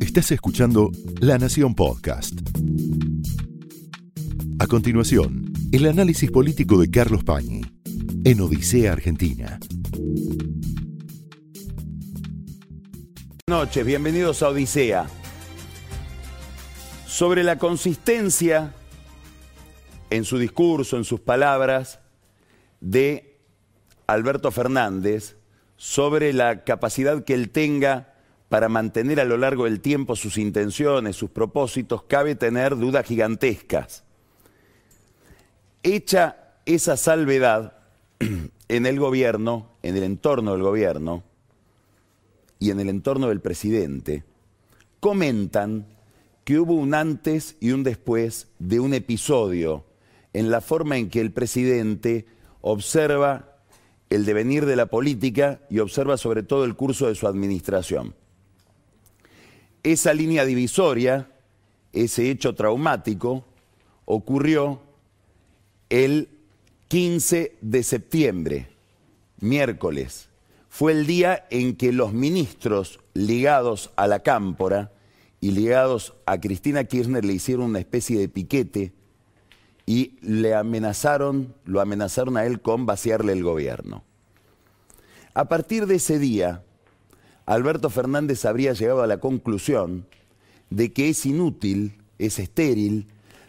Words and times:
Estás 0.00 0.32
escuchando 0.32 0.90
La 1.20 1.38
Nación 1.38 1.74
Podcast. 1.74 2.34
A 4.58 4.66
continuación, 4.66 5.52
el 5.72 5.86
análisis 5.86 6.30
político 6.30 6.80
de 6.80 6.90
Carlos 6.90 7.22
Pañi 7.24 7.62
en 8.24 8.40
Odisea 8.40 8.92
Argentina. 8.92 9.58
Buenas 13.46 13.66
noches, 13.66 13.86
bienvenidos 13.86 14.42
a 14.42 14.48
Odisea. 14.48 15.06
Sobre 17.06 17.44
la 17.44 17.58
consistencia 17.58 18.74
en 20.10 20.24
su 20.24 20.38
discurso, 20.38 20.96
en 20.96 21.04
sus 21.04 21.20
palabras, 21.20 22.00
de 22.80 23.38
Alberto 24.06 24.50
Fernández, 24.50 25.36
sobre 25.76 26.32
la 26.32 26.64
capacidad 26.64 27.24
que 27.24 27.34
él 27.34 27.50
tenga 27.50 28.09
para 28.50 28.68
mantener 28.68 29.20
a 29.20 29.24
lo 29.24 29.36
largo 29.36 29.64
del 29.64 29.80
tiempo 29.80 30.16
sus 30.16 30.36
intenciones, 30.36 31.14
sus 31.14 31.30
propósitos, 31.30 32.02
cabe 32.02 32.34
tener 32.34 32.76
dudas 32.76 33.06
gigantescas. 33.06 34.02
Hecha 35.84 36.36
esa 36.66 36.96
salvedad 36.96 37.78
en 38.68 38.86
el 38.86 38.98
gobierno, 38.98 39.70
en 39.84 39.96
el 39.96 40.02
entorno 40.02 40.52
del 40.52 40.62
gobierno 40.62 41.22
y 42.58 42.70
en 42.70 42.80
el 42.80 42.88
entorno 42.88 43.28
del 43.28 43.40
presidente, 43.40 44.24
comentan 44.98 45.86
que 46.42 46.58
hubo 46.58 46.74
un 46.74 46.92
antes 46.94 47.56
y 47.60 47.70
un 47.70 47.84
después 47.84 48.48
de 48.58 48.80
un 48.80 48.94
episodio 48.94 49.84
en 50.32 50.50
la 50.50 50.60
forma 50.60 50.96
en 50.96 51.08
que 51.08 51.20
el 51.20 51.30
presidente 51.30 52.26
observa 52.62 53.58
el 54.10 54.24
devenir 54.24 54.66
de 54.66 54.74
la 54.74 54.86
política 54.86 55.60
y 55.70 55.78
observa 55.78 56.16
sobre 56.16 56.42
todo 56.42 56.64
el 56.64 56.74
curso 56.74 57.06
de 57.06 57.14
su 57.14 57.28
administración. 57.28 58.16
Esa 59.82 60.12
línea 60.12 60.44
divisoria, 60.44 61.30
ese 61.92 62.30
hecho 62.30 62.54
traumático, 62.54 63.44
ocurrió 64.04 64.82
el 65.88 66.28
15 66.88 67.56
de 67.60 67.82
septiembre, 67.82 68.68
miércoles. 69.38 70.28
Fue 70.68 70.92
el 70.92 71.06
día 71.06 71.46
en 71.50 71.76
que 71.76 71.92
los 71.92 72.12
ministros 72.12 73.00
ligados 73.14 73.90
a 73.96 74.06
la 74.06 74.20
cámpora 74.20 74.92
y 75.40 75.52
ligados 75.52 76.14
a 76.26 76.38
Cristina 76.40 76.84
Kirchner 76.84 77.24
le 77.24 77.32
hicieron 77.32 77.66
una 77.66 77.78
especie 77.78 78.18
de 78.18 78.28
piquete 78.28 78.92
y 79.86 80.18
le 80.20 80.54
amenazaron, 80.54 81.54
lo 81.64 81.80
amenazaron 81.80 82.36
a 82.36 82.44
él 82.44 82.60
con 82.60 82.86
vaciarle 82.86 83.32
el 83.32 83.42
gobierno. 83.42 84.04
A 85.34 85.48
partir 85.48 85.86
de 85.86 85.96
ese 85.96 86.18
día, 86.18 86.62
Alberto 87.50 87.90
Fernández 87.90 88.44
habría 88.44 88.74
llegado 88.74 89.02
a 89.02 89.08
la 89.08 89.18
conclusión 89.18 90.06
de 90.70 90.92
que 90.92 91.08
es 91.08 91.26
inútil, 91.26 92.00
es 92.16 92.38
estéril, 92.38 93.08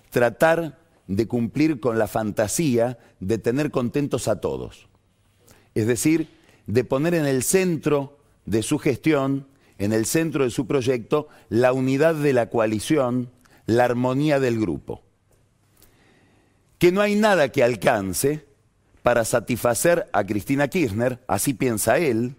tratar 0.10 0.80
de 1.06 1.28
cumplir 1.28 1.80
con 1.80 2.00
la 2.00 2.08
fantasía 2.08 2.98
de 3.20 3.38
tener 3.38 3.70
contentos 3.70 4.28
a 4.28 4.42
todos. 4.42 4.88
Es 5.76 5.86
decir, 5.86 6.30
de 6.66 6.84
poner 6.84 7.14
en 7.14 7.28
el 7.28 7.44
centro 7.44 8.18
de 8.48 8.64
su 8.64 8.80
gestión, 8.80 9.46
en 9.78 9.94
el 9.94 10.08
centro 10.08 10.46
de 10.46 10.50
su 10.50 10.66
proyecto, 10.66 11.28
la 11.50 11.72
unidad 11.72 12.16
de 12.16 12.34
la 12.34 12.50
coalición, 12.50 13.30
la 13.68 13.86
armonía 13.86 14.40
del 14.40 14.60
grupo. 14.60 15.04
Que 16.80 16.92
no 16.92 17.02
hay 17.02 17.14
nada 17.14 17.50
que 17.50 17.64
alcance 17.64 18.48
para 19.04 19.26
satisfacer 19.26 20.10
a 20.12 20.24
Cristina 20.24 20.70
Kirchner, 20.70 21.24
así 21.28 21.54
piensa 21.54 22.00
él, 22.00 22.36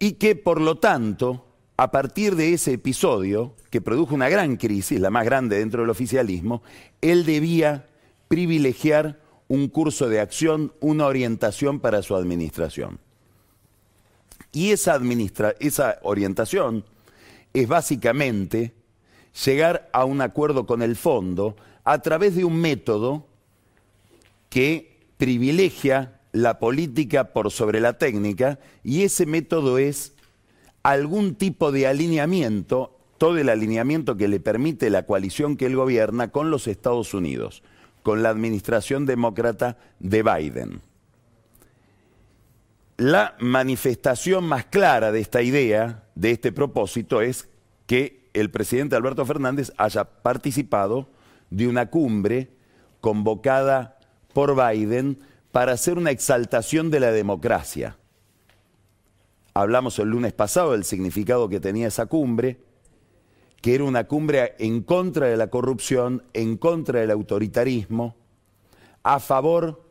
y 0.00 0.12
que 0.14 0.34
por 0.34 0.60
lo 0.60 0.78
tanto, 0.78 1.46
a 1.76 1.92
partir 1.92 2.34
de 2.34 2.54
ese 2.54 2.72
episodio, 2.72 3.54
que 3.70 3.80
produjo 3.80 4.14
una 4.14 4.28
gran 4.28 4.56
crisis, 4.56 4.98
la 4.98 5.10
más 5.10 5.24
grande 5.24 5.58
dentro 5.58 5.82
del 5.82 5.90
oficialismo, 5.90 6.62
él 7.00 7.24
debía 7.24 7.86
privilegiar 8.26 9.20
un 9.46 9.68
curso 9.68 10.08
de 10.08 10.20
acción, 10.20 10.72
una 10.80 11.06
orientación 11.06 11.80
para 11.80 12.02
su 12.02 12.16
administración. 12.16 12.98
Y 14.52 14.70
esa, 14.70 14.98
esa 15.60 15.98
orientación 16.02 16.84
es 17.52 17.68
básicamente 17.68 18.72
llegar 19.44 19.90
a 19.92 20.06
un 20.06 20.22
acuerdo 20.22 20.66
con 20.66 20.82
el 20.82 20.96
fondo 20.96 21.56
a 21.84 22.00
través 22.00 22.34
de 22.34 22.44
un 22.44 22.56
método 22.56 23.26
que 24.48 24.98
privilegia 25.18 26.19
la 26.32 26.58
política 26.58 27.32
por 27.32 27.50
sobre 27.50 27.80
la 27.80 27.94
técnica 27.94 28.58
y 28.84 29.02
ese 29.02 29.26
método 29.26 29.78
es 29.78 30.14
algún 30.82 31.34
tipo 31.34 31.72
de 31.72 31.86
alineamiento, 31.86 32.96
todo 33.18 33.38
el 33.38 33.48
alineamiento 33.48 34.16
que 34.16 34.28
le 34.28 34.40
permite 34.40 34.90
la 34.90 35.04
coalición 35.04 35.56
que 35.56 35.66
él 35.66 35.76
gobierna 35.76 36.30
con 36.30 36.50
los 36.50 36.66
Estados 36.66 37.14
Unidos, 37.14 37.62
con 38.02 38.22
la 38.22 38.30
administración 38.30 39.06
demócrata 39.06 39.76
de 39.98 40.22
Biden. 40.22 40.80
La 42.96 43.34
manifestación 43.38 44.44
más 44.44 44.66
clara 44.66 45.10
de 45.10 45.20
esta 45.20 45.42
idea, 45.42 46.04
de 46.14 46.30
este 46.30 46.52
propósito, 46.52 47.22
es 47.22 47.48
que 47.86 48.28
el 48.34 48.50
presidente 48.50 48.94
Alberto 48.94 49.24
Fernández 49.26 49.72
haya 49.76 50.04
participado 50.04 51.08
de 51.50 51.66
una 51.66 51.86
cumbre 51.86 52.50
convocada 53.00 53.98
por 54.32 54.54
Biden 54.54 55.18
para 55.52 55.72
hacer 55.72 55.98
una 55.98 56.10
exaltación 56.10 56.90
de 56.90 57.00
la 57.00 57.12
democracia. 57.12 57.96
Hablamos 59.52 59.98
el 59.98 60.08
lunes 60.08 60.32
pasado 60.32 60.72
del 60.72 60.84
significado 60.84 61.48
que 61.48 61.60
tenía 61.60 61.88
esa 61.88 62.06
cumbre, 62.06 62.60
que 63.60 63.74
era 63.74 63.84
una 63.84 64.04
cumbre 64.04 64.54
en 64.58 64.82
contra 64.82 65.26
de 65.26 65.36
la 65.36 65.48
corrupción, 65.48 66.22
en 66.32 66.56
contra 66.56 67.00
del 67.00 67.10
autoritarismo, 67.10 68.14
a 69.02 69.18
favor 69.18 69.82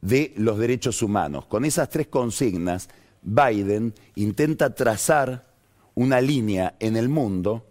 de 0.00 0.32
los 0.36 0.58
derechos 0.58 1.02
humanos. 1.02 1.46
Con 1.46 1.64
esas 1.64 1.90
tres 1.90 2.06
consignas, 2.06 2.88
Biden 3.22 3.94
intenta 4.14 4.74
trazar 4.74 5.46
una 5.94 6.20
línea 6.20 6.74
en 6.80 6.96
el 6.96 7.08
mundo 7.08 7.66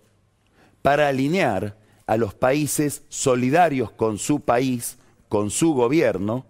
para 0.81 1.07
alinear 1.07 1.77
a 2.07 2.17
los 2.17 2.33
países 2.33 3.03
solidarios 3.09 3.91
con 3.91 4.17
su 4.17 4.41
país, 4.41 4.97
con 5.29 5.49
su 5.49 5.73
gobierno, 5.73 6.45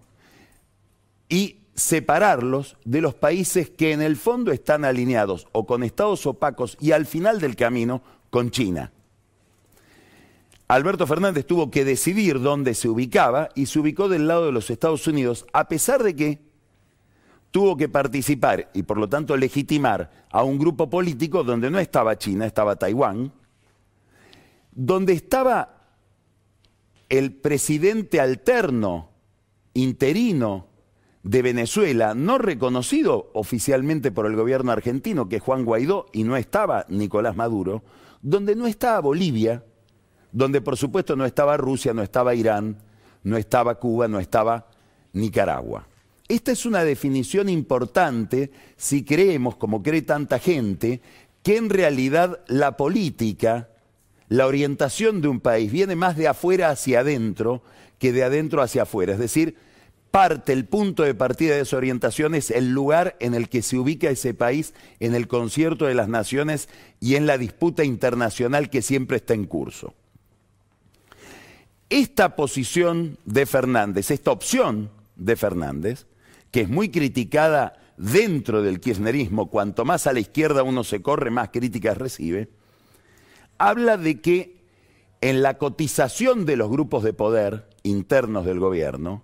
y 1.32 1.62
separarlos 1.74 2.78
de 2.84 3.02
los 3.02 3.16
países 3.16 3.70
que 3.70 3.94
en 3.94 4.02
el 4.02 4.18
fondo 4.18 4.52
están 4.52 4.84
alineados 4.84 5.48
o 5.54 5.66
con 5.66 5.82
estados 5.82 6.28
opacos 6.28 6.78
y 6.80 6.92
al 6.92 7.06
final 7.06 7.40
del 7.40 7.56
camino 7.56 8.04
con 8.30 8.52
China. 8.52 8.92
Alberto 10.68 11.08
Fernández 11.08 11.46
tuvo 11.48 11.72
que 11.72 11.86
decidir 11.86 12.42
dónde 12.42 12.74
se 12.74 12.90
ubicaba 12.90 13.50
y 13.56 13.66
se 13.66 13.80
ubicó 13.80 14.10
del 14.10 14.28
lado 14.28 14.46
de 14.46 14.52
los 14.52 14.70
Estados 14.70 15.08
Unidos, 15.08 15.46
a 15.54 15.70
pesar 15.70 16.04
de 16.04 16.16
que 16.16 16.42
tuvo 17.50 17.78
que 17.78 17.88
participar 17.88 18.70
y 18.74 18.84
por 18.84 18.98
lo 18.98 19.08
tanto 19.08 19.38
legitimar 19.38 20.28
a 20.32 20.44
un 20.44 20.60
grupo 20.60 20.90
político 20.90 21.46
donde 21.46 21.72
no 21.72 21.80
estaba 21.80 22.18
China, 22.18 22.46
estaba 22.46 22.76
Taiwán, 22.76 23.32
donde 24.74 25.14
estaba 25.14 25.78
el 27.08 27.34
presidente 27.34 28.20
alterno, 28.20 29.10
interino 29.74 30.71
de 31.24 31.42
Venezuela, 31.42 32.16
no 32.16 32.38
reconocido 32.38 33.30
oficialmente 33.34 34.12
por 34.12 34.26
el 34.26 34.36
gobierno 34.36 34.72
argentino, 34.72 35.30
que 35.30 35.38
es 35.38 35.42
Juan 35.42 35.66
Guaidó, 35.66 36.08
y 36.14 36.24
no 36.24 36.36
estaba 36.36 36.86
Nicolás 36.90 37.36
Maduro, 37.36 37.84
donde 38.22 38.56
no 38.56 38.68
estaba 38.68 39.00
Bolivia, 39.00 39.64
donde 40.32 40.62
por 40.62 40.78
supuesto 40.78 41.16
no 41.16 41.26
estaba 41.26 41.58
Rusia, 41.58 41.94
no 41.94 42.02
estaba 42.02 42.34
Irán, 42.34 42.78
no 43.24 43.38
estaba 43.38 43.76
Cuba, 43.76 44.08
no 44.08 44.20
estaba 44.20 44.68
Nicaragua. 45.14 45.88
Esta 46.28 46.52
es 46.52 46.66
una 46.66 46.84
definición 46.84 47.50
importante 47.50 48.52
si 48.78 49.04
creemos, 49.04 49.58
como 49.58 49.84
cree 49.84 50.02
tanta 50.02 50.40
gente, 50.40 51.02
que 51.44 51.58
en 51.58 51.70
realidad 51.70 52.40
la 52.48 52.78
política, 52.78 53.70
la 54.30 54.48
orientación 54.48 55.22
de 55.22 55.28
un 55.28 55.40
país 55.40 55.72
viene 55.72 55.96
más 55.96 56.16
de 56.16 56.28
afuera 56.28 56.70
hacia 56.70 57.02
adentro 57.02 57.62
que 58.00 58.14
de 58.14 58.24
adentro 58.24 58.62
hacia 58.62 58.84
afuera. 58.84 59.14
Es 59.14 59.20
decir, 59.20 59.58
parte, 60.12 60.54
el 60.54 60.66
punto 60.66 61.04
de 61.04 61.16
partida 61.16 61.56
de 61.56 61.62
esa 61.62 61.78
orientación 61.78 62.36
es 62.36 62.52
el 62.52 62.72
lugar 62.72 63.16
en 63.20 63.34
el 63.34 63.50
que 63.50 63.62
se 63.62 63.78
ubica 63.78 64.10
ese 64.10 64.34
país 64.34 64.74
en 65.00 65.16
el 65.16 65.28
concierto 65.28 65.86
de 65.86 65.96
las 65.96 66.10
naciones 66.10 66.70
y 67.00 67.16
en 67.16 67.26
la 67.26 67.38
disputa 67.38 67.84
internacional 67.84 68.70
que 68.70 68.82
siempre 68.82 69.18
está 69.18 69.34
en 69.34 69.46
curso. 69.46 69.96
Esta 71.90 72.36
posición 72.36 73.18
de 73.26 73.46
Fernández, 73.46 74.12
esta 74.12 74.32
opción 74.32 74.92
de 75.16 75.36
Fernández, 75.36 76.06
que 76.52 76.62
es 76.62 76.70
muy 76.70 76.90
criticada 76.90 77.78
dentro 77.98 78.62
del 78.62 78.80
kirchnerismo, 78.80 79.50
cuanto 79.50 79.86
más 79.86 80.08
a 80.08 80.14
la 80.14 80.20
izquierda 80.20 80.64
uno 80.64 80.84
se 80.84 81.02
corre, 81.02 81.32
más 81.32 81.50
críticas 81.50 81.98
recibe, 81.98 82.50
habla 83.58 83.98
de 83.98 84.22
que 84.22 84.62
en 85.22 85.42
la 85.42 85.58
cotización 85.58 86.46
de 86.46 86.58
los 86.58 86.70
grupos 86.70 87.04
de 87.04 87.14
poder 87.14 87.70
internos 87.84 88.46
del 88.46 88.60
gobierno, 88.60 89.24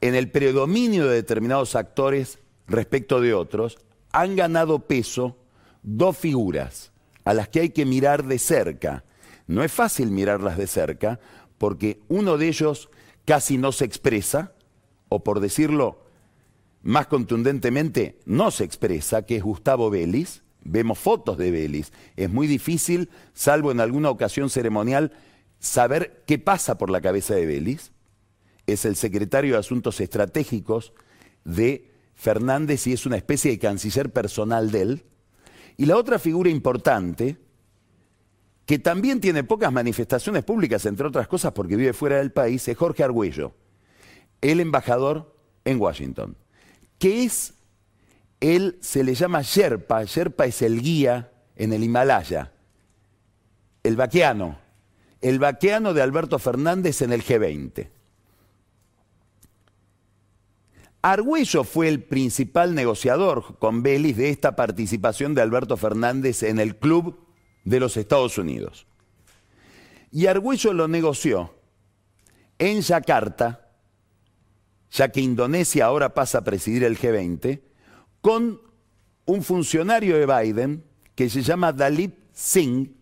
en 0.00 0.14
el 0.14 0.30
predominio 0.30 1.06
de 1.06 1.16
determinados 1.16 1.74
actores 1.74 2.38
respecto 2.66 3.20
de 3.20 3.34
otros, 3.34 3.78
han 4.12 4.36
ganado 4.36 4.80
peso 4.80 5.36
dos 5.82 6.16
figuras 6.16 6.92
a 7.24 7.34
las 7.34 7.48
que 7.48 7.60
hay 7.60 7.70
que 7.70 7.86
mirar 7.86 8.24
de 8.24 8.38
cerca. 8.38 9.04
No 9.46 9.62
es 9.62 9.72
fácil 9.72 10.10
mirarlas 10.10 10.56
de 10.56 10.66
cerca 10.66 11.20
porque 11.58 12.00
uno 12.08 12.38
de 12.38 12.48
ellos 12.48 12.88
casi 13.24 13.58
no 13.58 13.72
se 13.72 13.84
expresa, 13.84 14.52
o 15.08 15.22
por 15.22 15.40
decirlo 15.40 16.06
más 16.82 17.08
contundentemente, 17.08 18.18
no 18.24 18.50
se 18.50 18.64
expresa, 18.64 19.26
que 19.26 19.36
es 19.36 19.42
Gustavo 19.42 19.90
Vélez. 19.90 20.42
Vemos 20.62 20.98
fotos 20.98 21.36
de 21.36 21.50
Vélez. 21.50 21.92
Es 22.16 22.30
muy 22.30 22.46
difícil, 22.46 23.10
salvo 23.32 23.72
en 23.72 23.80
alguna 23.80 24.10
ocasión 24.10 24.48
ceremonial, 24.48 25.12
saber 25.58 26.22
qué 26.26 26.38
pasa 26.38 26.78
por 26.78 26.90
la 26.90 27.00
cabeza 27.00 27.34
de 27.34 27.46
Vélez. 27.46 27.92
Es 28.68 28.84
el 28.84 28.96
secretario 28.96 29.54
de 29.54 29.60
Asuntos 29.60 29.98
Estratégicos 29.98 30.92
de 31.42 31.90
Fernández 32.14 32.86
y 32.86 32.92
es 32.92 33.06
una 33.06 33.16
especie 33.16 33.50
de 33.50 33.58
canciller 33.58 34.12
personal 34.12 34.70
de 34.70 34.82
él. 34.82 35.04
Y 35.78 35.86
la 35.86 35.96
otra 35.96 36.18
figura 36.18 36.50
importante, 36.50 37.38
que 38.66 38.78
también 38.78 39.22
tiene 39.22 39.42
pocas 39.42 39.72
manifestaciones 39.72 40.44
públicas, 40.44 40.84
entre 40.84 41.06
otras 41.06 41.28
cosas 41.28 41.52
porque 41.52 41.76
vive 41.76 41.94
fuera 41.94 42.18
del 42.18 42.30
país, 42.30 42.68
es 42.68 42.76
Jorge 42.76 43.02
Argüello, 43.02 43.54
el 44.42 44.60
embajador 44.60 45.34
en 45.64 45.80
Washington, 45.80 46.36
que 46.98 47.24
es, 47.24 47.54
él 48.38 48.76
se 48.82 49.02
le 49.02 49.14
llama 49.14 49.40
Sherpa, 49.40 50.04
Sherpa 50.04 50.44
es 50.44 50.60
el 50.60 50.82
guía 50.82 51.32
en 51.56 51.72
el 51.72 51.82
Himalaya, 51.82 52.52
el 53.82 53.96
vaqueano, 53.96 54.58
el 55.22 55.38
vaqueano 55.38 55.94
de 55.94 56.02
Alberto 56.02 56.38
Fernández 56.38 57.00
en 57.00 57.14
el 57.14 57.24
G20. 57.24 57.88
Argüello 61.02 61.62
fue 61.64 61.88
el 61.88 62.02
principal 62.02 62.74
negociador 62.74 63.58
con 63.58 63.82
Vélez 63.82 64.16
de 64.16 64.30
esta 64.30 64.56
participación 64.56 65.34
de 65.34 65.42
Alberto 65.42 65.76
Fernández 65.76 66.42
en 66.42 66.58
el 66.58 66.76
Club 66.76 67.18
de 67.64 67.80
los 67.80 67.96
Estados 67.96 68.36
Unidos. 68.38 68.86
Y 70.10 70.26
Argüello 70.26 70.72
lo 70.72 70.88
negoció 70.88 71.54
en 72.58 72.80
Yakarta, 72.80 73.70
ya 74.90 75.10
que 75.10 75.20
Indonesia 75.20 75.86
ahora 75.86 76.14
pasa 76.14 76.38
a 76.38 76.44
presidir 76.44 76.82
el 76.82 76.98
G20, 76.98 77.60
con 78.20 78.60
un 79.26 79.42
funcionario 79.42 80.16
de 80.16 80.26
Biden 80.26 80.84
que 81.14 81.28
se 81.28 81.42
llama 81.42 81.72
Dalit 81.72 82.14
Singh, 82.32 82.97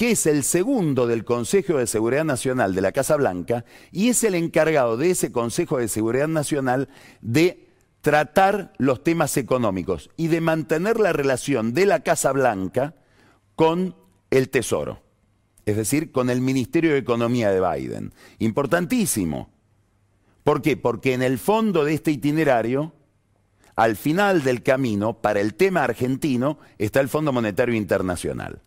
que 0.00 0.12
es 0.12 0.24
el 0.24 0.44
segundo 0.44 1.06
del 1.06 1.26
Consejo 1.26 1.76
de 1.76 1.86
Seguridad 1.86 2.24
Nacional 2.24 2.74
de 2.74 2.80
la 2.80 2.90
Casa 2.90 3.16
Blanca 3.16 3.66
y 3.92 4.08
es 4.08 4.24
el 4.24 4.34
encargado 4.34 4.96
de 4.96 5.10
ese 5.10 5.30
Consejo 5.30 5.76
de 5.76 5.88
Seguridad 5.88 6.26
Nacional 6.26 6.88
de 7.20 7.68
tratar 8.00 8.72
los 8.78 9.04
temas 9.04 9.36
económicos 9.36 10.08
y 10.16 10.28
de 10.28 10.40
mantener 10.40 10.98
la 10.98 11.12
relación 11.12 11.74
de 11.74 11.84
la 11.84 12.00
Casa 12.00 12.32
Blanca 12.32 12.94
con 13.56 13.94
el 14.30 14.48
Tesoro, 14.48 15.02
es 15.66 15.76
decir, 15.76 16.12
con 16.12 16.30
el 16.30 16.40
Ministerio 16.40 16.92
de 16.92 16.98
Economía 16.98 17.50
de 17.50 17.60
Biden. 17.60 18.14
Importantísimo. 18.38 19.50
¿Por 20.44 20.62
qué? 20.62 20.78
Porque 20.78 21.12
en 21.12 21.22
el 21.22 21.38
fondo 21.38 21.84
de 21.84 21.92
este 21.92 22.10
itinerario, 22.10 22.94
al 23.76 23.96
final 23.96 24.44
del 24.44 24.62
camino, 24.62 25.20
para 25.20 25.40
el 25.40 25.52
tema 25.52 25.84
argentino, 25.84 26.58
está 26.78 27.00
el 27.00 27.10
Fondo 27.10 27.34
Monetario 27.34 27.74
Internacional. 27.74 28.62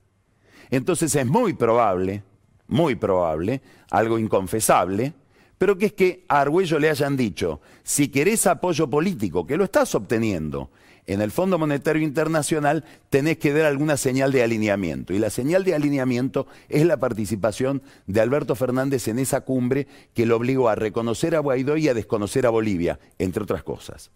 Entonces 0.73 1.13
es 1.13 1.27
muy 1.27 1.53
probable, 1.53 2.23
muy 2.67 2.95
probable, 2.95 3.61
algo 3.91 4.17
inconfesable, 4.17 5.13
pero 5.59 5.77
que 5.77 5.85
es 5.85 5.93
que 5.93 6.25
a 6.27 6.41
Argüello 6.41 6.79
le 6.79 6.89
hayan 6.89 7.15
dicho, 7.15 7.61
si 7.83 8.07
querés 8.07 8.47
apoyo 8.47 8.89
político, 8.89 9.45
que 9.45 9.55
lo 9.55 9.65
estás 9.65 9.93
obteniendo 9.93 10.71
en 11.05 11.21
el 11.21 11.29
Fondo 11.29 11.59
Monetario 11.59 12.01
Internacional, 12.01 12.85
tenés 13.11 13.37
que 13.37 13.53
dar 13.53 13.65
alguna 13.65 13.97
señal 13.97 14.31
de 14.31 14.41
alineamiento. 14.41 15.13
Y 15.13 15.19
la 15.19 15.29
señal 15.29 15.63
de 15.63 15.75
alineamiento 15.75 16.47
es 16.69 16.83
la 16.87 16.97
participación 16.97 17.83
de 18.07 18.21
Alberto 18.21 18.55
Fernández 18.55 19.07
en 19.07 19.19
esa 19.19 19.41
cumbre 19.41 19.85
que 20.15 20.25
lo 20.25 20.37
obligó 20.37 20.69
a 20.69 20.75
reconocer 20.75 21.35
a 21.35 21.39
Guaidó 21.39 21.77
y 21.77 21.87
a 21.87 21.93
desconocer 21.93 22.47
a 22.47 22.49
Bolivia, 22.49 22.99
entre 23.19 23.43
otras 23.43 23.61
cosas. 23.61 24.09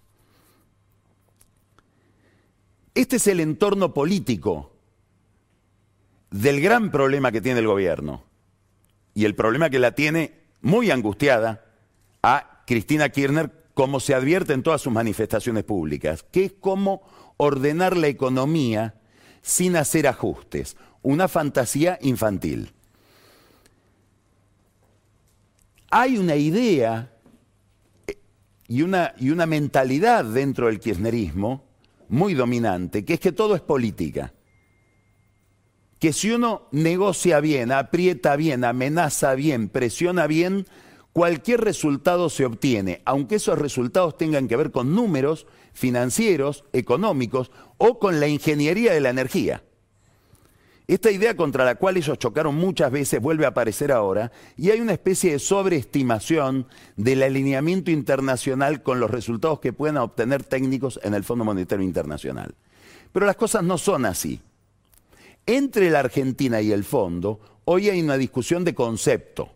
Este 2.96 3.18
es 3.18 3.28
el 3.28 3.42
entorno 3.42 3.94
político 3.94 4.72
del 6.32 6.62
gran 6.62 6.92
problema 6.92 7.32
que 7.32 7.42
tiene 7.42 7.60
el 7.60 7.68
gobierno 7.68 8.24
y 9.14 9.26
el 9.26 9.36
problema 9.36 9.70
que 9.70 9.80
la 9.80 9.94
tiene 9.94 10.34
muy 10.62 10.92
angustiada 10.92 11.66
a 12.22 12.64
Cristina 12.66 13.10
Kirchner, 13.10 13.52
como 13.74 14.00
se 14.00 14.14
advierte 14.14 14.54
en 14.54 14.64
todas 14.64 14.82
sus 14.82 14.92
manifestaciones 14.92 15.64
públicas, 15.64 16.24
que 16.32 16.46
es 16.46 16.54
cómo 16.60 17.02
ordenar 17.38 17.96
la 17.96 18.08
economía 18.08 18.96
sin 19.42 19.76
hacer 19.76 20.08
ajustes, 20.08 20.76
una 21.02 21.28
fantasía 21.28 21.98
infantil. 22.02 22.74
Hay 25.90 26.18
una 26.18 26.36
idea 26.36 27.14
eh, 28.08 28.20
y 28.68 28.82
una, 28.82 29.14
y 29.18 29.30
una 29.30 29.46
mentalidad 29.46 30.26
dentro 30.26 30.68
del 30.68 30.80
kirchnerismo 30.80 31.64
muy 32.10 32.34
dominante, 32.34 33.06
que 33.06 33.14
es 33.14 33.20
que 33.20 33.32
todo 33.32 33.56
es 33.56 33.62
política 33.62 34.34
que 36.00 36.14
si 36.14 36.32
uno 36.32 36.68
negocia 36.72 37.40
bien, 37.40 37.72
aprieta 37.72 38.36
bien, 38.36 38.64
amenaza 38.64 39.36
bien, 39.36 39.70
presiona 39.70 40.28
bien, 40.28 40.68
cualquier 41.14 41.62
resultado 41.62 42.30
se 42.30 42.46
obtiene, 42.46 43.02
aunque 43.06 43.36
esos 43.36 43.58
resultados 43.58 44.18
tengan 44.18 44.48
que 44.48 44.56
ver 44.56 44.72
con 44.72 44.94
números 44.94 45.48
financieros, 45.74 46.66
económicos 46.74 47.52
o 47.78 47.98
con 47.98 48.20
la 48.20 48.28
ingeniería 48.28 48.94
de 48.94 49.02
la 49.02 49.10
energía. 49.10 49.64
Esta 50.88 51.12
idea 51.12 51.36
contra 51.36 51.66
la 51.66 51.76
cual 51.76 51.98
ellos 51.98 52.18
chocaron 52.18 52.56
muchas 52.56 52.92
veces 52.92 53.22
vuelve 53.22 53.46
a 53.46 53.50
aparecer 53.50 53.92
ahora 53.92 54.32
y 54.56 54.70
hay 54.70 54.80
una 54.80 54.94
especie 54.94 55.34
de 55.34 55.40
sobreestimación 55.40 56.68
del 56.96 57.24
alineamiento 57.24 57.92
internacional 57.92 58.84
con 58.84 59.02
los 59.02 59.12
resultados 59.12 59.60
que 59.60 59.74
puedan 59.74 59.98
obtener 59.98 60.44
técnicos 60.44 60.98
en 61.04 61.14
el 61.14 61.26
Fondo 61.26 61.44
Monetario 61.44 61.84
Internacional. 61.84 62.56
Pero 63.12 63.26
las 63.26 63.36
cosas 63.36 63.64
no 63.64 63.78
son 63.78 64.06
así 64.06 64.40
entre 65.48 65.90
la 65.90 66.00
Argentina 66.00 66.62
y 66.62 66.72
el 66.72 66.84
fondo, 66.84 67.40
hoy 67.66 67.90
hay 67.90 68.02
una 68.02 68.18
discusión 68.18 68.64
de 68.64 68.76
concepto. 68.76 69.50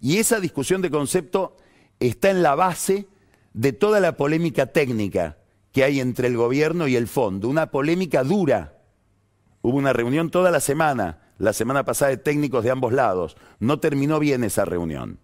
Y 0.00 0.18
esa 0.18 0.40
discusión 0.40 0.82
de 0.82 0.90
concepto 0.90 1.56
está 2.00 2.30
en 2.30 2.42
la 2.42 2.56
base 2.56 3.06
de 3.52 3.72
toda 3.72 4.00
la 4.00 4.16
polémica 4.16 4.66
técnica 4.66 5.38
que 5.70 5.84
hay 5.84 6.00
entre 6.00 6.28
el 6.28 6.36
gobierno 6.36 6.88
y 6.88 6.96
el 6.96 7.06
fondo, 7.06 7.48
una 7.48 7.70
polémica 7.70 8.24
dura. 8.24 8.78
Hubo 9.62 9.76
una 9.76 9.92
reunión 9.92 10.30
toda 10.30 10.50
la 10.50 10.60
semana, 10.60 11.32
la 11.38 11.52
semana 11.52 11.84
pasada 11.84 12.10
de 12.10 12.16
técnicos 12.16 12.64
de 12.64 12.70
ambos 12.70 12.92
lados. 12.92 13.36
No 13.60 13.78
terminó 13.78 14.18
bien 14.18 14.42
esa 14.42 14.64
reunión. 14.64 15.18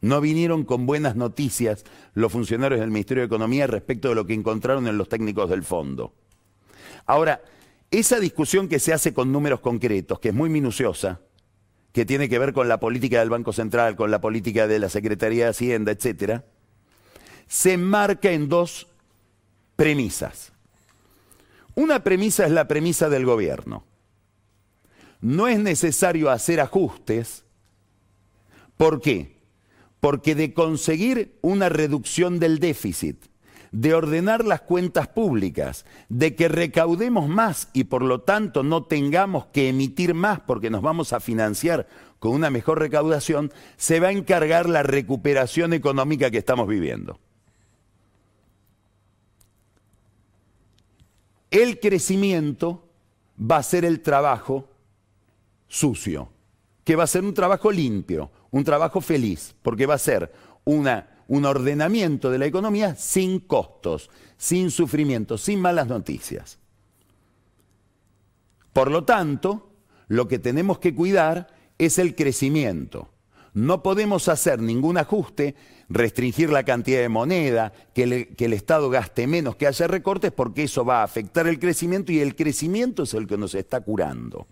No 0.00 0.20
vinieron 0.20 0.64
con 0.64 0.86
buenas 0.86 1.16
noticias 1.16 1.84
los 2.14 2.32
funcionarios 2.32 2.80
del 2.80 2.90
Ministerio 2.90 3.22
de 3.22 3.26
Economía 3.26 3.66
respecto 3.66 4.08
de 4.08 4.14
lo 4.14 4.26
que 4.26 4.34
encontraron 4.34 4.86
en 4.86 4.96
los 4.96 5.08
técnicos 5.08 5.50
del 5.50 5.62
fondo. 5.62 6.14
Ahora, 7.06 7.42
esa 7.90 8.20
discusión 8.20 8.68
que 8.68 8.78
se 8.78 8.92
hace 8.92 9.12
con 9.12 9.32
números 9.32 9.60
concretos, 9.60 10.20
que 10.20 10.28
es 10.28 10.34
muy 10.34 10.48
minuciosa, 10.48 11.20
que 11.92 12.06
tiene 12.06 12.28
que 12.28 12.38
ver 12.38 12.52
con 12.52 12.68
la 12.68 12.78
política 12.78 13.18
del 13.18 13.30
Banco 13.30 13.52
Central, 13.52 13.96
con 13.96 14.10
la 14.10 14.20
política 14.20 14.68
de 14.68 14.78
la 14.78 14.88
Secretaría 14.88 15.44
de 15.44 15.50
Hacienda, 15.50 15.90
etcétera, 15.90 16.44
se 17.48 17.72
enmarca 17.72 18.30
en 18.30 18.48
dos 18.48 18.86
premisas. 19.74 20.52
Una 21.74 22.04
premisa 22.04 22.44
es 22.44 22.52
la 22.52 22.68
premisa 22.68 23.08
del 23.08 23.26
gobierno. 23.26 23.84
No 25.20 25.48
es 25.48 25.58
necesario 25.58 26.30
hacer 26.30 26.60
ajustes. 26.60 27.44
¿Por 28.76 29.00
qué? 29.00 29.36
Porque 29.98 30.34
de 30.34 30.54
conseguir 30.54 31.38
una 31.42 31.68
reducción 31.68 32.38
del 32.38 32.60
déficit 32.60 33.29
de 33.72 33.94
ordenar 33.94 34.44
las 34.44 34.62
cuentas 34.62 35.08
públicas, 35.08 35.84
de 36.08 36.34
que 36.34 36.48
recaudemos 36.48 37.28
más 37.28 37.68
y 37.72 37.84
por 37.84 38.02
lo 38.02 38.22
tanto 38.22 38.62
no 38.62 38.84
tengamos 38.84 39.46
que 39.46 39.68
emitir 39.68 40.14
más 40.14 40.40
porque 40.40 40.70
nos 40.70 40.82
vamos 40.82 41.12
a 41.12 41.20
financiar 41.20 41.86
con 42.18 42.32
una 42.32 42.50
mejor 42.50 42.78
recaudación, 42.78 43.52
se 43.76 44.00
va 44.00 44.08
a 44.08 44.12
encargar 44.12 44.68
la 44.68 44.82
recuperación 44.82 45.72
económica 45.72 46.30
que 46.30 46.38
estamos 46.38 46.68
viviendo. 46.68 47.18
El 51.50 51.80
crecimiento 51.80 52.86
va 53.40 53.56
a 53.56 53.62
ser 53.62 53.84
el 53.84 54.00
trabajo 54.02 54.68
sucio, 55.66 56.28
que 56.84 56.96
va 56.96 57.04
a 57.04 57.08
ser 57.08 57.24
un 57.24 57.34
trabajo 57.34 57.72
limpio, 57.72 58.30
un 58.50 58.64
trabajo 58.64 59.00
feliz, 59.00 59.54
porque 59.62 59.86
va 59.86 59.94
a 59.94 59.98
ser 59.98 60.30
una 60.64 61.08
un 61.30 61.44
ordenamiento 61.44 62.28
de 62.28 62.38
la 62.38 62.46
economía 62.46 62.96
sin 62.96 63.38
costos, 63.38 64.10
sin 64.36 64.72
sufrimiento, 64.72 65.38
sin 65.38 65.60
malas 65.60 65.86
noticias. 65.86 66.58
Por 68.72 68.90
lo 68.90 69.04
tanto, 69.04 69.70
lo 70.08 70.26
que 70.26 70.40
tenemos 70.40 70.80
que 70.80 70.92
cuidar 70.92 71.46
es 71.78 71.98
el 71.98 72.16
crecimiento, 72.16 73.10
no 73.54 73.84
podemos 73.84 74.26
hacer 74.26 74.60
ningún 74.60 74.98
ajuste, 74.98 75.54
restringir 75.88 76.50
la 76.50 76.64
cantidad 76.64 77.00
de 77.00 77.08
moneda, 77.08 77.72
que, 77.94 78.34
el 78.36 78.52
Estado 78.52 78.90
gaste 78.90 79.28
menos, 79.28 79.54
que 79.54 79.68
haya 79.68 79.86
recortes, 79.86 80.32
porque 80.32 80.64
eso 80.64 80.84
va 80.84 81.00
a 81.00 81.04
afectar 81.04 81.46
el 81.46 81.60
crecimiento 81.60 82.10
y 82.10 82.18
el 82.18 82.34
crecimiento 82.34 83.04
es 83.04 83.14
el 83.14 83.28
que 83.28 83.38
nos 83.38 83.54
está 83.54 83.80
curando. 83.82 84.48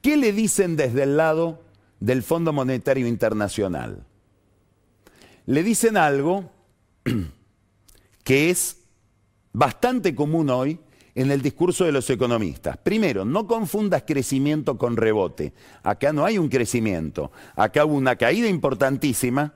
¿Qué 0.00 0.16
le 0.16 0.32
dicen 0.32 0.74
desde 0.74 1.04
el 1.04 1.16
lado 1.16 1.62
del 2.00 2.24
Fondo 2.24 2.52
Monetario 2.52 3.06
Internacional? 3.06 4.04
Le 5.46 5.62
dicen 5.62 5.96
algo 5.96 6.50
que 8.24 8.50
es 8.50 8.78
bastante 9.52 10.14
común 10.14 10.50
hoy 10.50 10.78
en 11.14 11.30
el 11.30 11.42
discurso 11.42 11.84
de 11.84 11.92
los 11.92 12.08
economistas. 12.10 12.76
Primero, 12.78 13.24
no 13.24 13.46
confundas 13.46 14.04
crecimiento 14.06 14.78
con 14.78 14.96
rebote. 14.96 15.52
Acá 15.82 16.12
no 16.12 16.24
hay 16.24 16.38
un 16.38 16.48
crecimiento. 16.48 17.32
Acá 17.54 17.84
hubo 17.84 17.94
una 17.94 18.16
caída 18.16 18.48
importantísima 18.48 19.54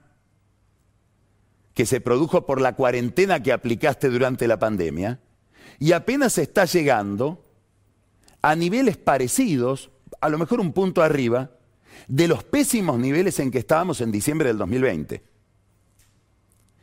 que 1.72 1.86
se 1.86 2.00
produjo 2.00 2.46
por 2.46 2.60
la 2.60 2.74
cuarentena 2.74 3.42
que 3.42 3.52
aplicaste 3.52 4.08
durante 4.08 4.48
la 4.48 4.58
pandemia 4.58 5.20
y 5.78 5.92
apenas 5.92 6.38
está 6.38 6.64
llegando 6.64 7.44
a 8.42 8.54
niveles 8.54 8.96
parecidos, 8.96 9.90
a 10.20 10.28
lo 10.28 10.38
mejor 10.38 10.60
un 10.60 10.72
punto 10.72 11.02
arriba, 11.02 11.50
de 12.08 12.28
los 12.28 12.44
pésimos 12.44 12.98
niveles 12.98 13.40
en 13.40 13.50
que 13.50 13.58
estábamos 13.58 14.00
en 14.00 14.12
diciembre 14.12 14.48
del 14.48 14.58
2020. 14.58 15.22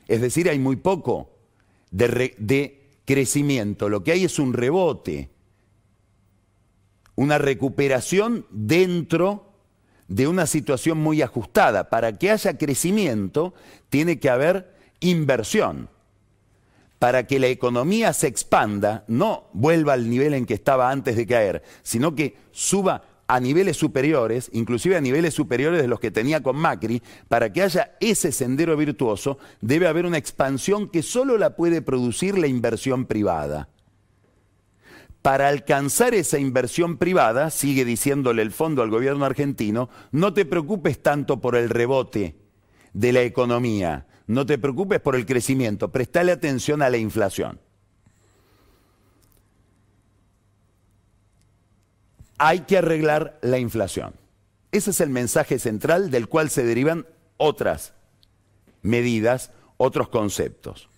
Es 0.07 0.21
decir, 0.21 0.49
hay 0.49 0.59
muy 0.59 0.75
poco 0.75 1.29
de, 1.91 2.79
crecimiento, 3.05 3.89
lo 3.89 4.03
que 4.03 4.13
hay 4.13 4.23
es 4.23 4.39
un 4.39 4.53
rebote, 4.53 5.29
una 7.15 7.37
recuperación 7.37 8.45
dentro 8.49 9.53
de 10.07 10.27
una 10.27 10.47
situación 10.47 10.97
muy 10.97 11.21
ajustada. 11.21 11.89
Para 11.89 12.17
que 12.17 12.31
haya 12.31 12.57
crecimiento 12.57 13.53
tiene 13.89 14.19
que 14.19 14.29
haber 14.29 14.73
inversión. 14.99 15.89
Para 16.97 17.27
que 17.27 17.39
la 17.39 17.47
economía 17.47 18.13
se 18.13 18.27
expanda, 18.27 19.03
no 19.07 19.49
vuelva 19.53 19.93
al 19.93 20.09
nivel 20.09 20.33
en 20.33 20.45
que 20.45 20.53
estaba 20.53 20.89
antes 20.89 21.15
de 21.17 21.27
caer, 21.27 21.63
sino 21.83 22.15
que 22.15 22.37
suba 22.51 23.03
a 23.27 23.39
niveles 23.39 23.77
superiores, 23.77 24.49
inclusive 24.53 24.95
a 24.95 25.01
niveles 25.01 25.33
superiores 25.33 25.81
de 25.81 25.87
los 25.87 25.99
que 25.99 26.11
tenía 26.11 26.43
con 26.43 26.55
Macri, 26.55 27.01
para 27.29 27.51
que 27.51 27.61
haya 27.61 27.95
ese 27.99 28.31
sendero 28.31 28.75
virtuoso, 28.75 29.37
debe 29.61 29.87
haber 29.87 30.05
una 30.05 30.17
expansión 30.17 30.89
que 30.89 31.03
solo 31.03 31.37
la 31.37 31.55
puede 31.55 31.81
producir 31.81 32.37
la 32.37 32.47
inversión 32.47 33.05
privada. 33.05 33.69
Para 35.21 35.47
alcanzar 35.47 36.13
esa 36.13 36.37
inversión 36.37 36.97
privada, 36.97 37.49
sigue 37.49 37.85
diciéndole 37.85 38.41
el 38.41 38.51
fondo 38.51 38.81
al 38.81 38.89
gobierno 38.89 39.23
argentino, 39.23 39.89
no 40.11 40.33
te 40.33 40.43
preocupes 40.43 41.01
tanto 41.01 41.39
por 41.39 41.55
el 41.55 41.69
rebote 41.69 42.35
de 42.91 43.13
la 43.13 43.21
economía, 43.21 44.05
no 44.27 44.45
te 44.45 44.57
preocupes 44.57 44.99
por 44.99 45.15
el 45.15 45.25
crecimiento, 45.25 45.91
prestale 45.91 46.33
atención 46.33 46.81
a 46.81 46.89
la 46.89 46.97
inflación. 46.97 47.61
Hay 52.45 52.59
que 52.59 52.77
arreglar 52.77 53.39
la 53.41 53.57
inflación. 53.57 54.13
Ese 54.73 54.89
es 54.89 54.99
el 54.99 55.09
mensaje 55.09 55.59
central 55.59 56.11
del 56.11 56.27
cual 56.27 56.49
se 56.49 56.65
derivan 56.65 57.07
otras 57.37 57.93
medidas, 58.81 59.51
otros 59.77 60.09
conceptos. 60.09 60.89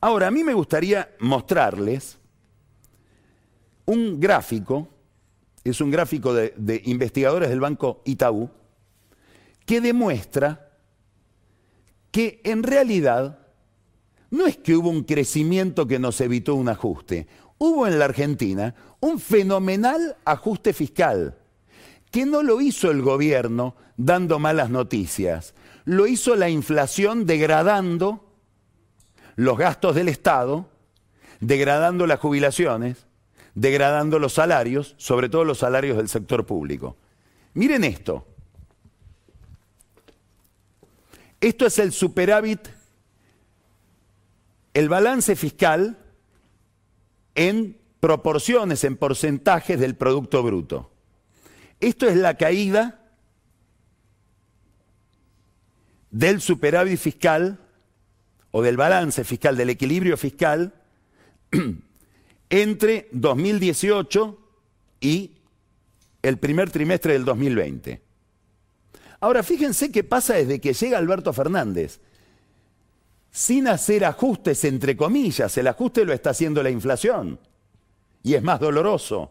Ahora, 0.00 0.28
a 0.28 0.30
mí 0.30 0.42
me 0.42 0.54
gustaría 0.54 1.14
mostrarles 1.18 2.16
un 3.84 4.18
gráfico, 4.20 4.88
es 5.64 5.82
un 5.82 5.90
gráfico 5.90 6.32
de, 6.32 6.82
investigadores 6.86 7.50
del 7.50 7.60
Banco 7.60 8.00
Itaú, 8.06 8.48
que 9.66 9.82
demuestra 9.82 10.70
que 12.10 12.40
en 12.42 12.62
realidad 12.62 13.38
no 14.30 14.46
es 14.46 14.56
que 14.56 14.76
hubo 14.76 14.88
un 14.88 15.04
crecimiento 15.04 15.86
que 15.86 15.98
nos 15.98 16.22
evitó 16.22 16.54
un 16.54 16.70
ajuste, 16.70 17.26
hubo 17.58 17.86
en 17.86 17.98
la 17.98 18.06
Argentina 18.06 18.74
un 19.00 19.18
fenomenal 19.18 20.16
ajuste 20.24 20.72
fiscal, 20.72 21.36
que 22.10 22.26
no 22.26 22.42
lo 22.42 22.60
hizo 22.60 22.90
el 22.90 23.02
gobierno 23.02 23.74
dando 23.96 24.38
malas 24.38 24.70
noticias, 24.70 25.54
lo 25.84 26.06
hizo 26.06 26.36
la 26.36 26.48
inflación 26.48 27.26
degradando 27.26 28.26
los 29.36 29.56
gastos 29.56 29.94
del 29.94 30.08
Estado, 30.08 30.68
degradando 31.40 32.06
las 32.06 32.20
jubilaciones, 32.20 33.06
degradando 33.54 34.18
los 34.18 34.34
salarios, 34.34 34.94
sobre 34.98 35.28
todo 35.28 35.44
los 35.44 35.58
salarios 35.58 35.96
del 35.96 36.08
sector 36.08 36.44
público. 36.44 36.96
Miren 37.54 37.84
esto. 37.84 38.26
Esto 41.40 41.64
es 41.64 41.78
el 41.78 41.92
superávit, 41.92 42.68
el 44.74 44.88
balance 44.88 45.34
fiscal 45.36 45.96
en 47.34 47.79
proporciones, 48.00 48.82
en 48.84 48.96
porcentajes 48.96 49.78
del 49.78 49.94
Producto 49.94 50.42
Bruto. 50.42 50.90
Esto 51.78 52.08
es 52.08 52.16
la 52.16 52.36
caída 52.36 53.00
del 56.10 56.40
superávit 56.40 56.98
fiscal 56.98 57.58
o 58.50 58.62
del 58.62 58.76
balance 58.76 59.22
fiscal, 59.22 59.56
del 59.56 59.70
equilibrio 59.70 60.16
fiscal, 60.16 60.74
entre 62.50 63.08
2018 63.12 64.38
y 65.00 65.36
el 66.22 66.38
primer 66.38 66.70
trimestre 66.70 67.12
del 67.12 67.24
2020. 67.24 68.02
Ahora, 69.20 69.42
fíjense 69.42 69.92
qué 69.92 70.02
pasa 70.02 70.34
desde 70.34 70.60
que 70.60 70.72
llega 70.72 70.98
Alberto 70.98 71.32
Fernández. 71.32 72.00
Sin 73.30 73.68
hacer 73.68 74.04
ajustes, 74.04 74.64
entre 74.64 74.96
comillas, 74.96 75.56
el 75.56 75.68
ajuste 75.68 76.04
lo 76.04 76.12
está 76.12 76.30
haciendo 76.30 76.62
la 76.62 76.70
inflación 76.70 77.38
y 78.22 78.34
es 78.34 78.42
más 78.42 78.60
doloroso. 78.60 79.30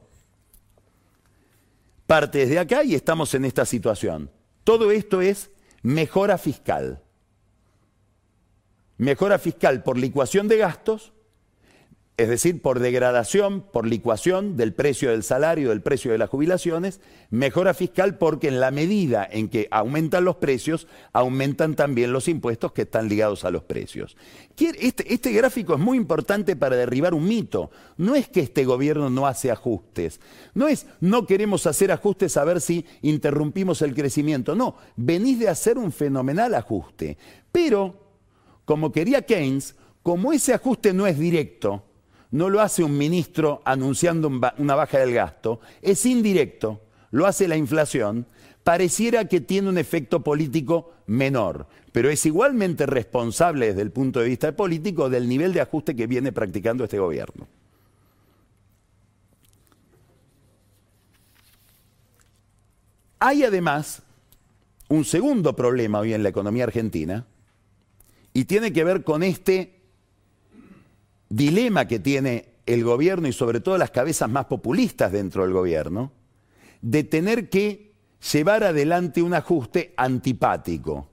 Parte 2.08 2.39
desde 2.39 2.60
acá 2.60 2.84
y 2.84 2.96
estamos 2.96 3.34
en 3.34 3.46
esta 3.46 3.65
situación. 3.65 4.31
Todo 4.63 4.91
esto 4.91 5.22
es 5.22 5.51
mejora 5.84 6.38
fiscal. 6.38 7.01
Mejora 8.98 9.38
fiscal 9.39 9.84
por 9.84 9.98
licuación 9.98 10.48
de 10.48 10.58
gastos 10.58 11.13
es 12.20 12.28
decir, 12.28 12.62
por 12.62 12.80
degradación, 12.80 13.62
por 13.62 13.88
licuación 13.88 14.58
del 14.58 14.74
precio 14.74 15.12
del 15.12 15.24
salario, 15.24 15.70
del 15.70 15.82
precio 15.82 16.12
de 16.12 16.18
las 16.18 16.30
jubilaciones, 16.30 17.00
mejora 17.30 17.74
fiscal 17.74 18.18
porque 18.18 18.50
en 18.50 18.60
la 18.60 18.72
medida 18.72 19.26
en 19.32 19.48
que 19.48 19.70
aumentan 19.72 20.26
los 20.26 20.36
precios, 20.36 20.90
aumentan 21.14 21.78
también 21.78 22.12
los 22.12 22.28
impuestos 22.28 22.74
que 22.74 22.82
están 22.82 23.08
ligados 23.08 23.46
a 23.46 23.52
los 23.52 23.64
precios. 23.64 24.18
Este, 24.58 25.14
este, 25.14 25.32
gráfico 25.32 25.76
es 25.76 25.80
muy 25.80 25.98
importante 25.98 26.58
para 26.58 26.76
derribar 26.76 27.14
un 27.14 27.26
mito. 27.26 27.72
No 27.96 28.16
es 28.16 28.28
que 28.28 28.42
este 28.42 28.66
gobierno 28.66 29.10
no 29.10 29.26
hace 29.26 29.50
ajustes, 29.50 30.20
no 30.54 30.68
es 30.68 30.88
no 31.00 31.26
queremos 31.26 31.68
hacer 31.68 31.90
ajustes 31.90 32.36
a 32.36 32.44
ver 32.44 32.60
si 32.60 32.86
interrumpimos 33.02 33.82
el 33.82 33.96
crecimiento, 33.96 34.56
no, 34.56 34.76
venís 34.98 35.40
de 35.40 35.48
hacer 35.48 35.78
un 35.78 35.94
fenomenal 35.94 36.54
ajuste. 36.54 37.18
Pero, 37.54 37.96
como 38.66 38.92
quería 38.92 39.22
Keynes, 39.22 39.78
como 40.04 40.34
ese 40.34 40.54
ajuste 40.54 40.92
no 40.92 41.08
es 41.08 41.18
directo, 41.18 41.86
no 42.32 42.50
lo 42.50 42.62
hace 42.62 42.84
un 42.84 42.98
ministro 42.98 43.62
anunciando 43.66 44.32
una 44.58 44.76
baja 44.76 45.00
del 45.00 45.14
gasto, 45.14 45.60
es 45.82 46.06
indirecto, 46.06 46.82
lo 47.12 47.26
hace 47.26 47.48
la 47.48 47.58
inflación, 47.58 48.26
pareciera 48.64 49.26
que 49.26 49.42
tiene 49.42 49.70
un 49.70 49.78
efecto 49.78 50.22
político 50.22 50.94
menor, 51.08 51.68
pero 51.92 52.10
es 52.10 52.26
igualmente 52.26 52.86
responsable 52.86 53.68
desde 53.68 53.82
el 53.82 53.92
punto 53.92 54.20
de 54.20 54.28
vista 54.28 54.56
político 54.56 55.10
del 55.10 55.28
nivel 55.28 55.54
de 55.54 55.62
ajuste 55.62 55.96
que 55.96 56.08
viene 56.08 56.32
practicando 56.32 56.84
este 56.84 57.00
gobierno. 57.00 57.48
Hay 63.22 63.44
además 63.44 64.02
un 64.88 65.04
segundo 65.04 65.56
problema 65.56 66.00
hoy 66.00 66.14
en 66.14 66.24
la 66.24 66.30
economía 66.30 66.64
argentina 66.64 67.26
y 68.34 68.46
tiene 68.46 68.72
que 68.72 68.84
ver 68.84 69.04
con 69.04 69.24
este 69.24 69.79
dilema 71.30 71.88
que 71.88 72.00
tiene 72.00 72.50
el 72.66 72.84
gobierno 72.84 73.28
y 73.28 73.34
sobre 73.34 73.62
todo 73.62 73.78
las 73.78 73.92
cabezas 73.92 74.30
más 74.30 74.46
populistas 74.46 75.12
dentro 75.12 75.44
del 75.44 75.54
gobierno, 75.54 76.12
de 76.82 77.04
tener 77.04 77.50
que 77.50 77.94
llevar 78.32 78.64
adelante 78.64 79.22
un 79.22 79.34
ajuste 79.34 79.94
antipático. 79.98 81.10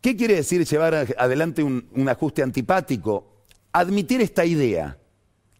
¿Qué 0.00 0.16
quiere 0.16 0.34
decir 0.34 0.66
llevar 0.66 0.94
adelante 1.16 1.62
un, 1.62 1.88
un, 1.94 2.08
ajuste 2.08 2.42
antipático? 2.42 3.44
Admitir 3.72 4.20
esta 4.20 4.44
idea, 4.44 4.98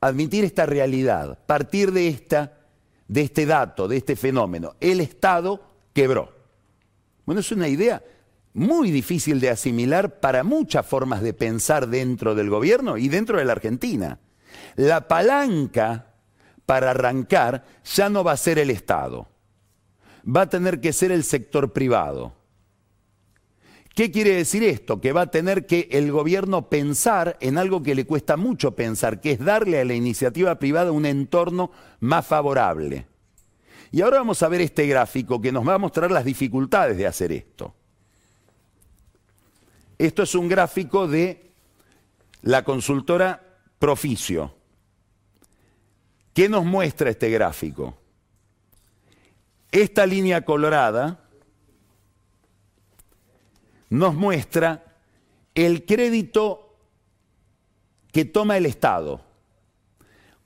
admitir 0.01 0.45
esta 0.45 0.67
realidad, 0.67 1.39
partir 1.47 1.93
de, 1.93 2.09
esta, 2.09 2.59
de 3.09 3.23
este 3.23 3.47
dato, 3.47 3.89
de 3.89 3.97
este 3.97 4.17
fenómeno. 4.17 4.75
El 4.81 5.01
Estado 5.01 5.63
quebró. 5.93 6.33
Bueno, 7.25 7.41
es 7.41 7.51
una 7.53 7.69
idea 7.69 8.03
muy 8.55 8.93
difícil 8.93 9.41
de 9.41 9.51
asimilar 9.51 10.21
para 10.21 10.45
muchas 10.45 10.87
formas 10.87 11.23
de 11.23 11.35
pensar 11.35 11.89
dentro 11.89 12.35
del 12.35 12.49
gobierno 12.49 12.97
y 12.97 13.09
dentro 13.09 13.39
de 13.39 13.45
la 13.45 13.53
Argentina. 13.53 14.21
La 14.77 15.09
palanca 15.09 16.15
para 16.65 16.93
arrancar 16.93 17.65
ya 17.85 18.09
no 18.09 18.25
va 18.25 18.33
a 18.33 18.37
ser 18.37 18.59
el 18.59 18.71
Estado. 18.71 19.29
va 20.27 20.43
a 20.43 20.49
tener 20.49 20.81
que 20.81 20.95
ser 20.95 21.13
el 21.13 21.23
sector 21.23 21.75
privado. 21.75 22.33
¿Qué 23.95 24.11
quiere 24.11 24.31
decir 24.31 24.65
esto? 24.65 24.99
Que 25.01 25.13
va 25.13 25.23
a 25.23 25.31
tener 25.31 25.67
que 25.67 25.89
el 25.93 26.11
gobierno 26.11 26.71
pensar 26.71 27.37
en 27.41 27.59
algo 27.59 27.83
que 27.83 27.95
le 27.95 28.07
cuesta 28.07 28.39
mucho 28.39 28.75
pensar, 28.75 29.21
que 29.21 29.33
es 29.33 29.39
darle 29.39 29.81
a 29.81 29.85
la 29.85 29.95
iniciativa 29.95 30.59
privada 30.59 30.93
un 30.93 31.05
entorno 31.05 31.71
más 32.01 32.27
favorable. 32.27 33.07
Y 33.93 34.01
ahora 34.01 34.19
vamos 34.19 34.43
a 34.43 34.49
ver 34.49 34.63
este 34.63 34.87
gráfico 34.87 35.41
que 35.41 35.53
nos 35.53 35.69
va 35.69 35.75
a 35.75 35.79
mostrar 35.79 36.11
las 36.11 36.25
dificultades 36.25 36.97
de 36.97 37.07
hacer 37.07 37.31
esto. 37.31 37.75
Esto 39.99 40.23
es 40.23 40.35
un 40.35 40.49
gráfico 40.49 41.07
de 41.07 41.53
la 42.43 42.65
consultora 42.65 43.41
Proficio. 43.79 44.55
¿Qué 46.33 46.49
nos 46.49 46.65
muestra 46.65 47.11
este 47.11 47.31
gráfico? 47.31 47.97
Esta 49.71 50.07
línea 50.07 50.45
colorada 50.45 51.21
nos 53.91 54.15
muestra 54.15 54.85
el 55.55 55.85
crédito 55.85 56.77
que 58.13 58.25
toma 58.25 58.57
el 58.57 58.67
Estado, 58.67 59.21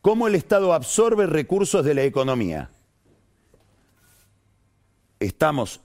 cómo 0.01 0.27
el 0.27 0.35
Estado 0.35 0.73
absorbe 0.73 1.27
recursos 1.27 1.85
de 1.85 1.95
la 1.95 2.03
economía. 2.03 2.71
Estamos 5.21 5.81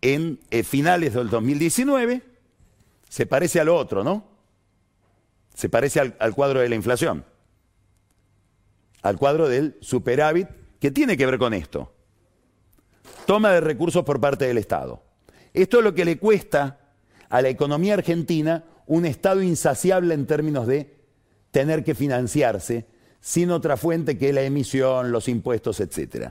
en 0.00 0.40
eh, 0.50 0.62
finales 0.62 1.14
del 1.14 1.28
2019, 1.28 2.29
se 3.10 3.26
parece 3.26 3.58
al 3.60 3.68
otro, 3.68 4.04
¿no? 4.04 4.24
Se 5.52 5.68
parece 5.68 5.98
al, 5.98 6.16
al 6.20 6.32
cuadro 6.32 6.60
de 6.60 6.68
la 6.68 6.76
inflación, 6.76 7.24
al 9.02 9.18
cuadro 9.18 9.48
del 9.48 9.76
superávit, 9.80 10.48
que 10.78 10.92
tiene 10.92 11.16
que 11.16 11.26
ver 11.26 11.36
con 11.36 11.52
esto. 11.52 11.92
Toma 13.26 13.50
de 13.50 13.60
recursos 13.60 14.04
por 14.04 14.20
parte 14.20 14.46
del 14.46 14.58
Estado. 14.58 15.02
Esto 15.52 15.78
es 15.78 15.84
lo 15.84 15.92
que 15.92 16.04
le 16.04 16.18
cuesta 16.18 16.78
a 17.28 17.42
la 17.42 17.48
economía 17.48 17.94
argentina 17.94 18.64
un 18.86 19.04
Estado 19.04 19.42
insaciable 19.42 20.14
en 20.14 20.26
términos 20.26 20.68
de 20.68 20.94
tener 21.50 21.82
que 21.82 21.96
financiarse 21.96 22.86
sin 23.20 23.50
otra 23.50 23.76
fuente 23.76 24.16
que 24.16 24.32
la 24.32 24.42
emisión, 24.42 25.10
los 25.10 25.28
impuestos, 25.28 25.80
etc. 25.80 26.30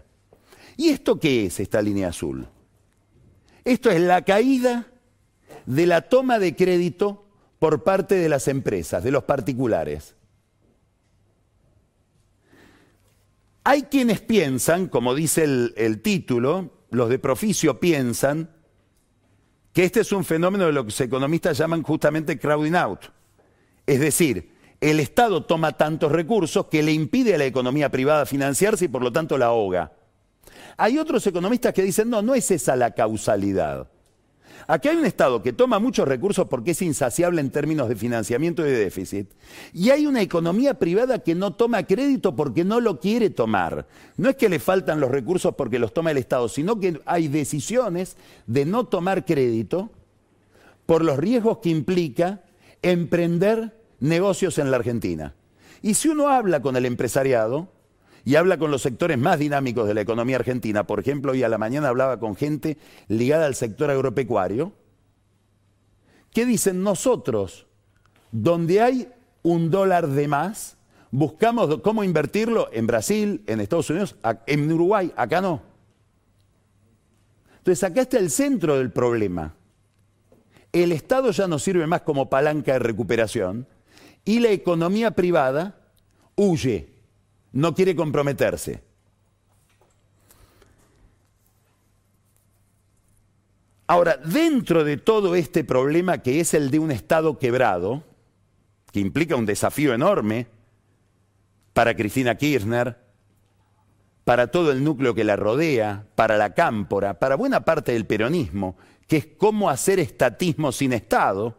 ¿Y 0.78 0.90
esto 0.90 1.20
qué 1.20 1.48
es 1.48 1.60
esta 1.60 1.82
línea 1.82 2.08
azul? 2.08 2.48
Esto 3.66 3.90
es 3.90 4.00
la 4.00 4.22
caída 4.24 4.88
de 5.66 5.86
la 5.86 6.02
toma 6.02 6.40
de 6.40 6.56
crédito 6.56 7.26
por 7.60 7.84
parte 7.84 8.16
de 8.16 8.30
las 8.30 8.48
empresas, 8.48 9.04
de 9.04 9.12
los 9.12 9.24
particulares. 9.24 10.16
Hay 13.64 13.84
quienes 13.84 14.22
piensan, 14.22 14.88
como 14.88 15.14
dice 15.14 15.44
el, 15.44 16.02
título, 16.02 16.72
los 16.90 17.10
de 17.10 17.20
Proficio 17.20 17.80
piensan, 17.80 18.50
que 19.74 19.84
este 19.84 20.00
es 20.00 20.12
un 20.12 20.26
fenómeno 20.26 20.66
de 20.66 20.72
lo 20.72 20.84
que 20.84 20.88
los 20.88 21.02
economistas 21.02 21.58
llaman 21.58 21.84
justamente 21.84 22.40
crowding 22.40 22.76
out. 22.76 23.02
Es 23.86 24.00
decir, 24.00 24.54
el 24.82 25.00
Estado 25.00 25.44
toma 25.44 25.74
tantos 25.74 26.12
recursos 26.12 26.66
que 26.68 26.82
le 26.82 26.94
impide 26.94 27.36
a 27.36 27.38
la 27.38 27.46
economía 27.46 27.90
privada 27.90 28.26
financiarse 28.26 28.86
y 28.86 28.88
por 28.88 29.04
lo 29.04 29.12
tanto 29.12 29.38
la 29.38 29.48
ahoga. 29.48 29.92
Hay 30.78 30.98
otros 30.98 31.28
economistas 31.28 31.74
que 31.74 31.84
dicen, 31.84 32.10
no, 32.10 32.22
no 32.22 32.34
es 32.34 32.50
esa 32.52 32.76
la 32.76 32.92
causalidad. 32.92 33.90
Aquí 34.68 34.88
hay 34.88 34.98
un 34.98 35.06
Estado 35.06 35.42
que 35.42 35.54
toma 35.54 35.80
muchos 35.80 36.08
recursos 36.08 36.48
porque 36.48 36.72
es 36.72 36.82
insaciable 36.82 37.42
en 37.42 37.50
términos 37.50 37.90
de 37.90 37.96
financiamiento 37.96 38.66
y 38.66 38.72
de 38.72 38.78
déficit. 38.78 39.32
Y 39.74 39.90
hay 39.90 40.06
una 40.06 40.22
economía 40.22 40.76
privada 40.76 41.20
que 41.20 41.36
no 41.36 41.54
toma 41.54 41.84
crédito 41.84 42.36
porque 42.36 42.64
no 42.64 42.80
lo 42.80 43.00
quiere 43.00 43.30
tomar. 43.30 43.88
No 44.18 44.30
es 44.30 44.36
que 44.36 44.50
le 44.50 44.60
faltan 44.60 45.00
los 45.00 45.12
recursos 45.12 45.56
porque 45.56 45.80
los 45.80 45.94
toma 45.94 46.12
el 46.12 46.18
Estado, 46.18 46.50
sino 46.50 46.80
que 46.80 47.00
hay 47.06 47.28
decisiones 47.28 48.18
de 48.48 48.66
no 48.66 48.86
tomar 48.86 49.26
crédito 49.26 49.90
por 50.86 51.04
los 51.04 51.18
riesgos 51.18 51.60
que 51.60 51.70
implica 51.70 52.42
emprender 52.82 53.78
negocios 54.00 54.58
en 54.58 54.72
la 54.72 54.78
Argentina. 54.78 55.34
Y 55.82 55.94
si 55.94 56.10
uno 56.10 56.30
habla 56.30 56.62
con 56.62 56.76
el 56.76 56.86
empresariado, 56.86 57.70
y 58.30 58.36
habla 58.36 58.60
con 58.60 58.70
los 58.70 58.84
sectores 58.84 59.18
más 59.18 59.40
dinámicos 59.40 59.88
de 59.88 59.96
la 59.96 60.02
economía 60.02 60.36
argentina. 60.36 60.86
Por 60.86 61.00
ejemplo, 61.00 61.32
hoy 61.32 61.42
a 61.42 61.50
la 61.50 61.58
mañana 61.58 61.88
hablaba 61.88 62.20
con 62.20 62.36
gente 62.36 62.78
ligada 63.08 63.48
al 63.48 63.56
sector 63.56 63.90
agropecuario, 63.90 64.72
que 66.32 66.46
dicen 66.46 66.84
nosotros, 66.84 67.66
donde 68.32 68.82
hay 68.82 69.12
un 69.42 69.72
dólar 69.72 70.08
de 70.10 70.28
más, 70.28 70.78
buscamos 71.10 71.80
cómo 71.82 72.04
invertirlo 72.04 72.70
en 72.72 72.86
Brasil, 72.86 73.42
en 73.48 73.62
Estados 73.62 73.90
Unidos, 73.90 74.16
en 74.46 74.72
Uruguay, 74.72 75.12
acá 75.16 75.42
no. 75.42 75.64
Entonces 77.58 77.84
acá 77.84 78.02
está 78.02 78.20
el 78.20 78.30
centro 78.30 78.78
del 78.78 78.92
problema. 78.92 79.56
El 80.72 80.92
Estado 80.92 81.32
ya 81.32 81.48
no 81.48 81.58
sirve 81.58 81.88
más 81.88 82.02
como 82.02 82.30
palanca 82.30 82.74
de 82.74 82.80
recuperación 82.80 83.66
y 84.24 84.40
la 84.40 84.52
economía 84.52 85.10
privada 85.10 85.80
huye 86.36 86.99
no 87.52 87.74
quiere 87.74 87.96
comprometerse. 87.96 88.84
Ahora, 93.88 94.18
dentro 94.18 94.84
de 94.84 94.98
todo 94.98 95.34
este 95.34 95.64
problema 95.64 96.20
que 96.20 96.40
es 96.40 96.54
el 96.54 96.70
de 96.70 96.78
un 96.78 96.92
Estado 96.92 97.40
quebrado, 97.40 98.04
que 98.92 99.00
implica 99.00 99.36
un 99.36 99.48
desafío 99.48 99.94
enorme 99.94 100.48
para 101.74 101.96
Cristina 101.96 102.36
Kirchner, 102.36 102.98
para 104.24 104.52
todo 104.52 104.72
el 104.72 104.84
núcleo 104.84 105.16
que 105.16 105.24
la 105.24 105.36
rodea, 105.36 106.06
para 106.14 106.38
la 106.38 106.54
cámpora, 106.54 107.18
para 107.18 107.36
buena 107.36 107.66
parte 107.66 107.94
del 107.94 108.06
peronismo, 108.06 108.78
que 109.08 109.18
es 109.18 109.26
cómo 109.26 109.72
hacer 109.72 110.00
estatismo 110.00 110.72
sin 110.72 110.94
Estado, 110.94 111.58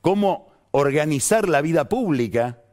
cómo 0.00 0.50
organizar 0.70 1.46
la 1.46 1.60
vida 1.60 1.90
pública 1.90 2.63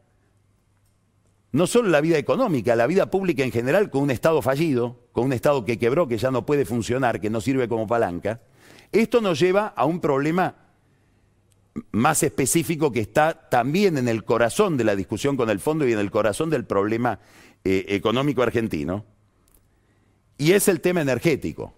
no 1.52 1.66
solo 1.66 1.90
la 1.90 2.00
vida 2.00 2.16
económica, 2.16 2.74
la 2.74 2.86
vida 2.86 3.10
pública 3.10 3.44
en 3.44 3.52
general 3.52 3.90
con 3.90 4.02
un 4.02 4.10
Estado 4.10 4.40
fallido, 4.40 5.00
con 5.12 5.26
un 5.26 5.32
Estado 5.34 5.64
que 5.64 5.78
quebró, 5.78 6.08
que 6.08 6.18
ya 6.18 6.30
no 6.30 6.46
puede 6.46 6.64
funcionar, 6.64 7.20
que 7.20 7.30
no 7.30 7.40
sirve 7.40 7.68
como 7.68 7.86
palanca, 7.86 8.40
esto 8.90 9.20
nos 9.20 9.38
lleva 9.38 9.68
a 9.68 9.84
un 9.84 10.00
problema 10.00 10.56
más 11.90 12.22
específico 12.22 12.92
que 12.92 13.00
está 13.00 13.48
también 13.48 13.96
en 13.96 14.08
el 14.08 14.24
corazón 14.24 14.76
de 14.76 14.84
la 14.84 14.96
discusión 14.96 15.36
con 15.36 15.48
el 15.50 15.60
fondo 15.60 15.86
y 15.86 15.92
en 15.92 15.98
el 15.98 16.10
corazón 16.10 16.50
del 16.50 16.64
problema 16.64 17.18
eh, 17.64 17.84
económico 17.88 18.42
argentino, 18.42 19.04
y 20.38 20.52
es 20.52 20.68
el 20.68 20.80
tema 20.80 21.02
energético. 21.02 21.74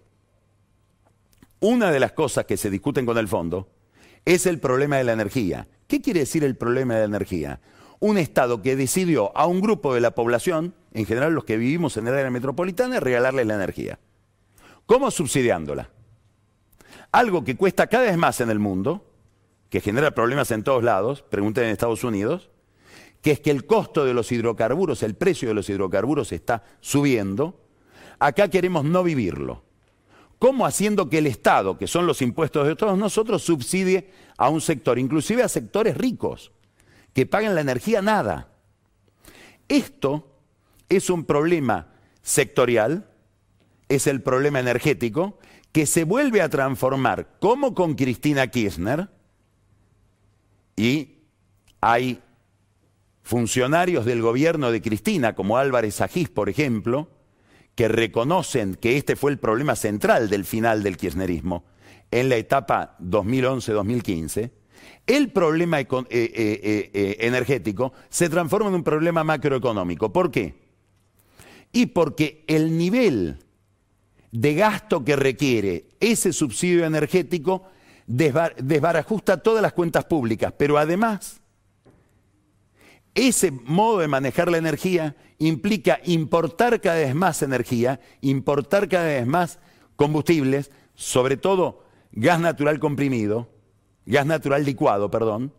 Una 1.59 1.91
de 1.91 1.99
las 1.99 2.13
cosas 2.13 2.45
que 2.45 2.57
se 2.57 2.69
discuten 2.69 3.05
con 3.05 3.17
el 3.17 3.27
fondo 3.27 3.69
es 4.23 4.45
el 4.45 4.59
problema 4.59 4.97
de 4.97 5.03
la 5.03 5.13
energía. 5.13 5.67
¿Qué 5.87 6.01
quiere 6.01 6.21
decir 6.21 6.43
el 6.43 6.55
problema 6.55 6.95
de 6.95 7.01
la 7.01 7.05
energía? 7.05 7.59
Un 7.99 8.17
Estado 8.17 8.61
que 8.61 8.75
decidió 8.75 9.35
a 9.37 9.47
un 9.47 9.61
grupo 9.61 9.93
de 9.93 10.01
la 10.01 10.11
población, 10.11 10.75
en 10.93 11.05
general 11.05 11.33
los 11.33 11.45
que 11.45 11.57
vivimos 11.57 11.97
en 11.97 12.07
el 12.07 12.13
área 12.13 12.29
metropolitana, 12.29 12.99
regalarles 12.99 13.47
la 13.47 13.55
energía. 13.55 13.99
¿Cómo 14.85 15.09
subsidiándola? 15.11 15.89
Algo 17.11 17.43
que 17.43 17.55
cuesta 17.55 17.87
cada 17.87 18.03
vez 18.03 18.17
más 18.17 18.41
en 18.41 18.49
el 18.49 18.59
mundo, 18.59 19.05
que 19.69 19.81
genera 19.81 20.11
problemas 20.11 20.51
en 20.51 20.63
todos 20.63 20.83
lados, 20.83 21.23
pregunten 21.23 21.65
en 21.65 21.71
Estados 21.71 22.03
Unidos, 22.03 22.49
que 23.21 23.31
es 23.31 23.39
que 23.39 23.51
el 23.51 23.65
costo 23.65 24.05
de 24.05 24.13
los 24.13 24.31
hidrocarburos, 24.31 25.01
el 25.01 25.15
precio 25.15 25.47
de 25.47 25.55
los 25.55 25.69
hidrocarburos 25.69 26.31
está 26.31 26.63
subiendo, 26.81 27.59
acá 28.19 28.49
queremos 28.49 28.85
no 28.85 29.03
vivirlo. 29.03 29.63
¿Cómo 30.37 30.65
haciendo 30.65 31.09
que 31.09 31.17
el 31.17 31.27
Estado, 31.27 31.77
que 31.77 31.87
son 31.87 32.05
los 32.05 32.21
impuestos 32.21 32.67
de 32.67 32.75
todos 32.75 32.97
nosotros, 32.97 33.41
subsidie 33.41 34.11
a 34.37 34.49
un 34.49 34.61
sector, 34.61 34.99
inclusive 34.99 35.41
a 35.41 35.49
sectores 35.49 35.97
ricos? 35.97 36.51
Que 37.15 37.25
pagan 37.25 37.55
la 37.55 37.61
energía 37.61 38.01
nada. 38.01 38.49
Esto 39.69 40.37
es 40.89 41.09
un 41.09 41.23
problema 41.23 41.87
sectorial, 42.21 43.09
es 43.87 44.05
el 44.05 44.21
problema 44.21 44.59
energético, 44.59 45.39
que 45.71 45.85
se 45.85 46.03
vuelve 46.03 46.41
a 46.41 46.49
transformar 46.49 47.37
como 47.39 47.73
con 47.73 47.95
Cristina 47.95 48.47
Kirchner, 48.47 49.09
y 50.75 51.19
hay 51.79 52.21
funcionarios 53.23 54.03
del 54.03 54.21
gobierno 54.21 54.69
de 54.69 54.81
Cristina, 54.81 55.35
como 55.35 55.57
Álvarez 55.57 56.01
Agís, 56.01 56.27
por 56.27 56.49
ejemplo, 56.49 57.09
que 57.75 57.87
reconocen 57.87 58.75
que 58.75 58.97
este 58.97 59.15
fue 59.15 59.31
el 59.31 59.39
problema 59.39 59.77
central 59.77 60.29
del 60.29 60.43
final 60.43 60.83
del 60.83 60.97
kirchnerismo 60.97 61.63
en 62.11 62.27
la 62.27 62.35
etapa 62.35 62.97
2011-2015, 62.99 64.51
el 65.07 65.31
problema 65.31 65.79
eh, 65.79 65.87
eh, 66.09 66.91
eh, 66.93 67.17
energético 67.19 67.93
se 68.09 68.29
transforma 68.29 68.69
en 68.69 68.75
un 68.75 68.83
problema 68.83 69.23
macroeconómico. 69.23 70.11
¿Por 70.11 70.31
qué? 70.31 70.55
Y 71.71 71.87
porque 71.87 72.43
el 72.47 72.77
nivel 72.77 73.37
de 74.31 74.55
gasto 74.55 75.03
que 75.03 75.15
requiere 75.15 75.85
ese 75.99 76.33
subsidio 76.33 76.85
energético 76.85 77.63
desbarajusta 78.07 79.37
todas 79.37 79.61
las 79.61 79.73
cuentas 79.73 80.05
públicas, 80.05 80.53
pero 80.57 80.77
además 80.77 81.41
ese 83.15 83.51
modo 83.51 83.99
de 83.99 84.07
manejar 84.07 84.51
la 84.51 84.57
energía 84.57 85.15
implica 85.37 85.99
importar 86.03 86.81
cada 86.81 86.97
vez 86.97 87.15
más 87.15 87.41
energía, 87.41 87.99
importar 88.21 88.89
cada 88.89 89.05
vez 89.05 89.25
más 89.25 89.59
combustibles, 89.95 90.71
sobre 90.95 91.37
todo 91.37 91.83
gas 92.11 92.39
natural 92.39 92.79
comprimido, 92.79 93.49
gas 94.05 94.25
natural 94.25 94.63
licuado, 94.63 95.09
perdón, 95.09 95.53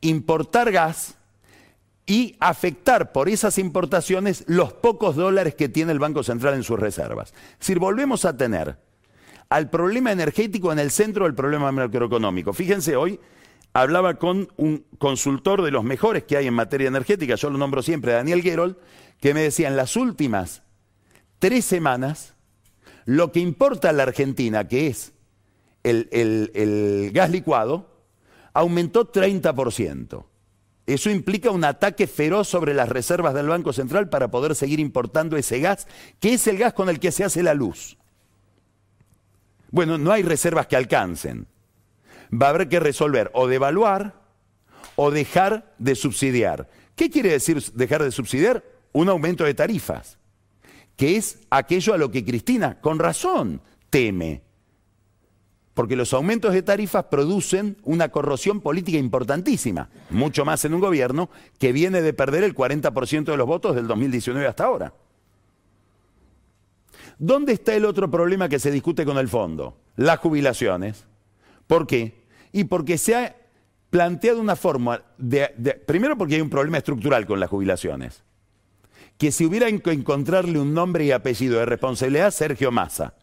importar 0.00 0.72
gas 0.72 1.16
y 2.06 2.36
afectar 2.40 3.12
por 3.12 3.28
esas 3.28 3.58
importaciones 3.58 4.44
los 4.46 4.72
pocos 4.72 5.16
dólares 5.16 5.54
que 5.54 5.68
tiene 5.68 5.92
el 5.92 5.98
Banco 5.98 6.22
Central 6.22 6.54
en 6.54 6.62
sus 6.62 6.78
reservas. 6.78 7.34
Es 7.52 7.58
decir, 7.58 7.78
volvemos 7.78 8.24
a 8.24 8.36
tener 8.36 8.78
al 9.50 9.70
problema 9.70 10.12
energético 10.12 10.72
en 10.72 10.78
el 10.78 10.90
centro 10.90 11.24
del 11.24 11.34
problema 11.34 11.70
macroeconómico. 11.70 12.52
Fíjense, 12.52 12.96
hoy 12.96 13.20
hablaba 13.72 14.14
con 14.14 14.48
un 14.56 14.84
consultor 14.98 15.62
de 15.62 15.70
los 15.70 15.84
mejores 15.84 16.24
que 16.24 16.36
hay 16.36 16.46
en 16.46 16.54
materia 16.54 16.88
energética, 16.88 17.34
yo 17.34 17.50
lo 17.50 17.58
nombro 17.58 17.82
siempre, 17.82 18.12
Daniel 18.12 18.42
Gerold, 18.42 18.76
que 19.20 19.34
me 19.34 19.42
decía 19.42 19.68
en 19.68 19.76
las 19.76 19.96
últimas 19.96 20.62
tres 21.38 21.64
semanas, 21.64 22.34
lo 23.04 23.32
que 23.32 23.40
importa 23.40 23.90
a 23.90 23.92
la 23.92 24.02
Argentina, 24.02 24.68
que 24.68 24.88
es 24.88 25.12
el, 25.88 27.10
gas 27.12 27.30
licuado, 27.30 27.86
aumentó 28.52 29.10
30%. 29.10 30.24
Eso 30.86 31.10
implica 31.10 31.50
un 31.50 31.64
ataque 31.64 32.06
feroz 32.06 32.48
sobre 32.48 32.72
las 32.72 32.88
reservas 32.88 33.34
del 33.34 33.48
Banco 33.48 33.72
Central 33.72 34.08
para 34.08 34.30
poder 34.30 34.54
seguir 34.54 34.80
importando 34.80 35.36
ese 35.36 35.60
gas, 35.60 35.86
que 36.18 36.34
es 36.34 36.46
el 36.46 36.56
gas 36.56 36.72
con 36.72 36.88
el 36.88 36.98
que 36.98 37.12
se 37.12 37.24
hace 37.24 37.42
la 37.42 37.54
luz. 37.54 37.98
Bueno, 39.70 39.98
no 39.98 40.12
hay 40.12 40.22
reservas 40.22 40.66
que 40.66 40.76
alcancen. 40.76 41.46
Va 42.32 42.46
a 42.46 42.50
haber 42.50 42.68
que 42.68 42.80
resolver 42.80 43.30
o 43.34 43.46
devaluar 43.46 44.14
o 44.96 45.10
dejar 45.10 45.74
de 45.78 45.94
subsidiar. 45.94 46.68
¿Qué 46.96 47.10
quiere 47.10 47.30
decir 47.30 47.62
dejar 47.74 48.02
de 48.02 48.10
subsidiar? 48.10 48.64
Un 48.92 49.08
aumento 49.10 49.44
de 49.44 49.54
tarifas, 49.54 50.18
que 50.96 51.16
es 51.16 51.38
aquello 51.50 51.92
a 51.92 51.98
lo 51.98 52.10
que 52.10 52.24
Cristina, 52.24 52.80
con 52.80 52.98
razón, 52.98 53.60
teme 53.90 54.47
porque 55.78 55.94
los 55.94 56.12
aumentos 56.12 56.52
de 56.54 56.62
tarifas 56.62 57.04
producen 57.04 57.76
una 57.84 58.08
corrosión 58.08 58.60
política 58.60 58.98
importantísima, 58.98 59.88
mucho 60.10 60.44
más 60.44 60.64
en 60.64 60.74
un 60.74 60.80
gobierno 60.80 61.30
que 61.56 61.70
viene 61.70 62.02
de 62.02 62.12
perder 62.12 62.42
el 62.42 62.52
40% 62.52 63.26
de 63.26 63.36
los 63.36 63.46
votos 63.46 63.76
del 63.76 63.86
2019 63.86 64.44
hasta 64.44 64.64
ahora. 64.64 64.92
¿Dónde 67.16 67.52
está 67.52 67.76
el 67.76 67.84
otro 67.84 68.10
problema 68.10 68.48
que 68.48 68.58
se 68.58 68.72
discute 68.72 69.04
con 69.04 69.18
el 69.18 69.28
fondo? 69.28 69.76
Las 69.94 70.18
jubilaciones. 70.18 71.06
¿Por 71.68 71.86
qué? 71.86 72.24
Y 72.50 72.64
porque 72.64 72.98
se 72.98 73.14
ha 73.14 73.36
planteado 73.88 74.40
una 74.40 74.56
forma 74.56 75.04
de, 75.16 75.46
primero 75.86 76.18
porque 76.18 76.34
hay 76.34 76.40
un 76.40 76.50
problema 76.50 76.78
estructural 76.78 77.24
con 77.24 77.38
las 77.38 77.50
jubilaciones, 77.50 78.24
que 79.16 79.30
si 79.30 79.46
hubiera 79.46 79.70
que 79.70 79.92
encontrarle 79.92 80.58
un 80.58 80.74
nombre 80.74 81.04
y 81.04 81.12
apellido 81.12 81.60
de 81.60 81.66
responsabilidad, 81.66 82.32
Sergio 82.32 82.72
Massa 82.72 83.14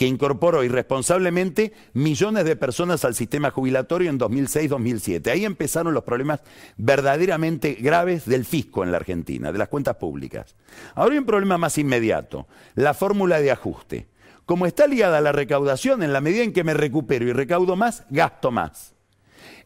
que 0.00 0.06
incorporó 0.06 0.64
irresponsablemente 0.64 1.74
millones 1.92 2.46
de 2.46 2.56
personas 2.56 3.04
al 3.04 3.14
sistema 3.14 3.50
jubilatorio 3.50 4.08
en 4.08 4.18
2006-2007. 4.18 5.30
Ahí 5.30 5.44
empezaron 5.44 5.92
los 5.92 6.04
problemas 6.04 6.40
verdaderamente 6.78 7.74
graves 7.74 8.24
del 8.24 8.46
fisco 8.46 8.82
en 8.82 8.92
la 8.92 8.96
Argentina, 8.96 9.52
de 9.52 9.58
las 9.58 9.68
cuentas 9.68 9.96
públicas. 9.96 10.56
Ahora 10.94 11.12
hay 11.12 11.18
un 11.18 11.26
problema 11.26 11.58
más 11.58 11.76
inmediato, 11.76 12.46
la 12.76 12.94
fórmula 12.94 13.42
de 13.42 13.50
ajuste. 13.50 14.08
Como 14.46 14.64
está 14.64 14.86
ligada 14.86 15.18
a 15.18 15.20
la 15.20 15.32
recaudación, 15.32 16.02
en 16.02 16.14
la 16.14 16.22
medida 16.22 16.44
en 16.44 16.54
que 16.54 16.64
me 16.64 16.72
recupero 16.72 17.26
y 17.26 17.34
recaudo 17.34 17.76
más, 17.76 18.04
gasto 18.08 18.50
más. 18.50 18.94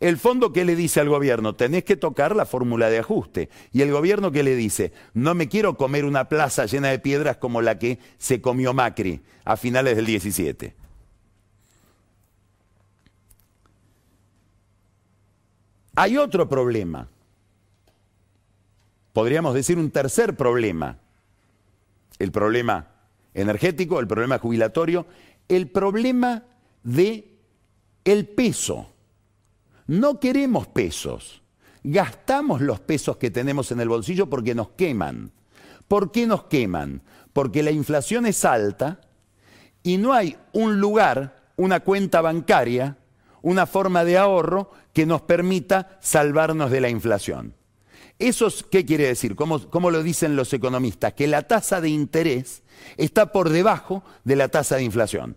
El 0.05 0.19
fondo 0.19 0.53
que 0.53 0.67
le 0.67 0.77
dice 0.77 1.01
al 1.01 1.09
gobierno, 1.09 1.55
tenés 1.55 1.83
que 1.83 1.97
tocar 1.97 2.37
la 2.37 2.45
fórmula 2.45 2.91
de 2.91 2.99
ajuste. 2.99 3.49
Y 3.73 3.81
el 3.81 3.91
gobierno 3.91 4.31
que 4.33 4.43
le 4.43 4.55
dice, 4.55 4.93
no 5.15 5.35
me 5.35 5.49
quiero 5.49 5.79
comer 5.79 6.05
una 6.05 6.29
plaza 6.29 6.67
llena 6.67 6.89
de 6.89 6.99
piedras 6.99 7.39
como 7.39 7.63
la 7.63 7.79
que 7.79 7.99
se 8.19 8.43
comió 8.43 8.75
Macri 8.75 9.23
a 9.47 9.57
finales 9.57 9.97
del 9.97 10.05
17. 10.05 10.77
Hay 15.95 16.19
otro 16.19 16.51
problema. 16.51 17.09
Podríamos 19.15 19.55
decir 19.55 19.79
un 19.79 19.91
tercer 19.91 20.37
problema. 20.37 20.99
El 22.19 22.31
problema 22.31 22.89
energético, 23.33 24.01
el 24.01 24.07
problema 24.07 24.39
jubilatorio, 24.39 25.07
el 25.49 25.71
problema 25.71 26.43
de 26.83 27.39
el 28.05 28.29
peso. 28.29 28.91
No 29.87 30.21
queremos 30.21 30.67
pesos. 30.67 31.43
Gastamos 31.83 32.61
los 32.61 32.81
pesos 32.81 33.19
que 33.19 33.31
tenemos 33.31 33.71
en 33.71 33.81
el 33.81 33.89
bolsillo 33.89 34.29
porque 34.29 34.55
nos 34.55 34.71
queman. 34.71 35.33
¿Por 35.89 36.13
qué 36.13 36.27
nos 36.27 36.45
queman? 36.45 37.03
Porque 37.33 37.63
la 37.63 37.71
inflación 37.71 38.27
es 38.27 38.45
alta 38.45 39.01
y 39.83 39.99
no 39.99 40.15
hay 40.15 40.37
un 40.53 40.81
lugar, 40.81 41.51
una 41.57 41.81
cuenta 41.81 42.23
bancaria, 42.23 42.97
una 43.43 43.67
forma 43.67 44.05
de 44.05 44.17
ahorro 44.17 44.71
que 44.95 45.05
nos 45.05 45.23
permita 45.23 45.99
salvarnos 46.01 46.71
de 46.71 46.81
la 46.81 46.89
inflación. 46.89 47.55
¿Eso 48.19 48.49
qué 48.71 48.87
quiere 48.87 49.09
decir? 49.09 49.35
¿Cómo, 49.35 49.91
lo 49.91 50.03
dicen 50.03 50.37
los 50.37 50.53
economistas? 50.53 51.15
Que 51.15 51.27
la 51.27 51.43
tasa 51.43 51.81
de 51.81 51.91
interés 51.91 52.63
está 52.97 53.33
por 53.33 53.51
debajo 53.51 54.05
de 54.23 54.37
la 54.37 54.49
tasa 54.49 54.77
de 54.77 54.85
inflación. 54.85 55.37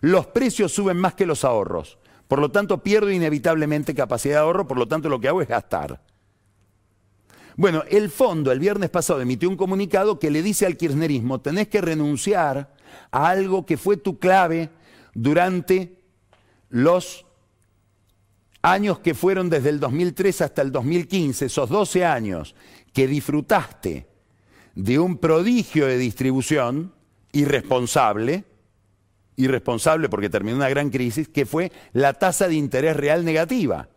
Los 0.00 0.26
precios 0.26 0.72
suben 0.72 0.96
más 0.96 1.14
que 1.14 1.26
los 1.26 1.44
ahorros. 1.44 1.98
Por 2.28 2.38
lo 2.38 2.50
tanto, 2.50 2.82
pierdo 2.82 3.10
inevitablemente 3.10 3.94
capacidad 3.94 4.36
de 4.36 4.40
ahorro, 4.40 4.68
por 4.68 4.76
lo 4.78 4.86
tanto 4.86 5.08
lo 5.08 5.18
que 5.18 5.28
hago 5.28 5.42
es 5.42 5.48
gastar. 5.48 6.00
Bueno, 7.56 7.82
el 7.90 8.10
fondo 8.10 8.52
el 8.52 8.60
viernes 8.60 8.90
pasado 8.90 9.20
emitió 9.20 9.48
un 9.48 9.56
comunicado 9.56 10.20
que 10.20 10.30
le 10.30 10.42
dice 10.42 10.64
al 10.64 10.76
kirchnerismo, 10.76 11.40
tenés 11.40 11.66
que 11.66 11.80
renunciar 11.80 12.72
a 13.10 13.28
algo 13.28 13.66
que 13.66 13.76
fue 13.76 13.96
tu 13.96 14.18
clave 14.20 14.70
durante 15.12 15.98
los 16.68 17.26
años 18.62 19.00
que 19.00 19.14
fueron 19.14 19.50
desde 19.50 19.70
el 19.70 19.80
2003 19.80 20.42
hasta 20.42 20.62
el 20.62 20.70
2015, 20.70 21.46
esos 21.46 21.68
12 21.68 22.04
años 22.04 22.54
que 22.92 23.06
disfrutaste 23.06 24.06
de 24.74 24.98
un 24.98 25.18
prodigio 25.18 25.86
de 25.86 25.98
distribución 25.98 26.92
irresponsable, 27.32 28.44
irresponsable 29.38 30.10
porque 30.10 30.28
terminó 30.28 30.56
una 30.56 30.68
gran 30.68 30.90
crisis, 30.90 31.28
que 31.28 31.46
fue 31.46 31.72
la 31.94 32.12
tasa 32.12 32.48
de 32.48 32.56
interés 32.56 32.96
real 32.96 33.24
negativa. 33.24 33.88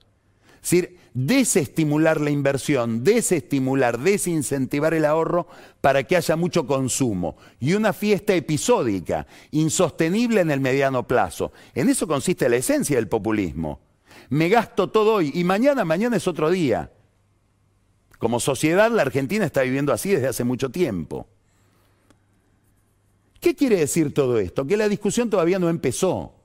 Es 0.56 0.70
decir, 0.70 0.98
desestimular 1.14 2.22
la 2.22 2.30
inversión, 2.30 3.04
desestimular, 3.04 4.00
desincentivar 4.00 4.94
el 4.94 5.06
ahorro 5.06 5.48
para 5.82 6.04
que 6.04 6.16
haya 6.16 6.36
mucho 6.36 6.68
consumo 6.68 7.36
y 7.60 7.74
una 7.74 7.94
fiesta 7.94 8.34
episódica, 8.34 9.26
insostenible 9.50 10.42
en 10.42 10.52
el 10.52 10.62
mediano 10.62 11.08
plazo. 11.08 11.52
En 11.74 11.90
eso 11.90 12.08
consiste 12.08 12.48
la 12.48 12.58
esencia 12.58 12.96
del 12.96 13.08
populismo. 13.08 13.82
Me 14.30 14.50
gasto 14.50 14.90
todo 14.90 15.16
hoy 15.16 15.32
y 15.34 15.44
mañana, 15.44 15.84
mañana 15.84 16.18
es 16.18 16.28
otro 16.28 16.52
día. 16.52 16.92
Como 18.20 18.40
sociedad, 18.40 18.92
la 18.92 19.02
Argentina 19.02 19.46
está 19.46 19.64
viviendo 19.64 19.92
así 19.92 20.12
desde 20.12 20.28
hace 20.28 20.44
mucho 20.44 20.70
tiempo. 20.70 21.28
¿Qué 23.42 23.56
quiere 23.56 23.78
decir 23.78 24.14
todo 24.14 24.38
esto? 24.38 24.66
Que 24.66 24.78
la 24.78 24.88
discusión 24.88 25.30
todavía 25.30 25.58
no 25.58 25.68
empezó, 25.68 26.36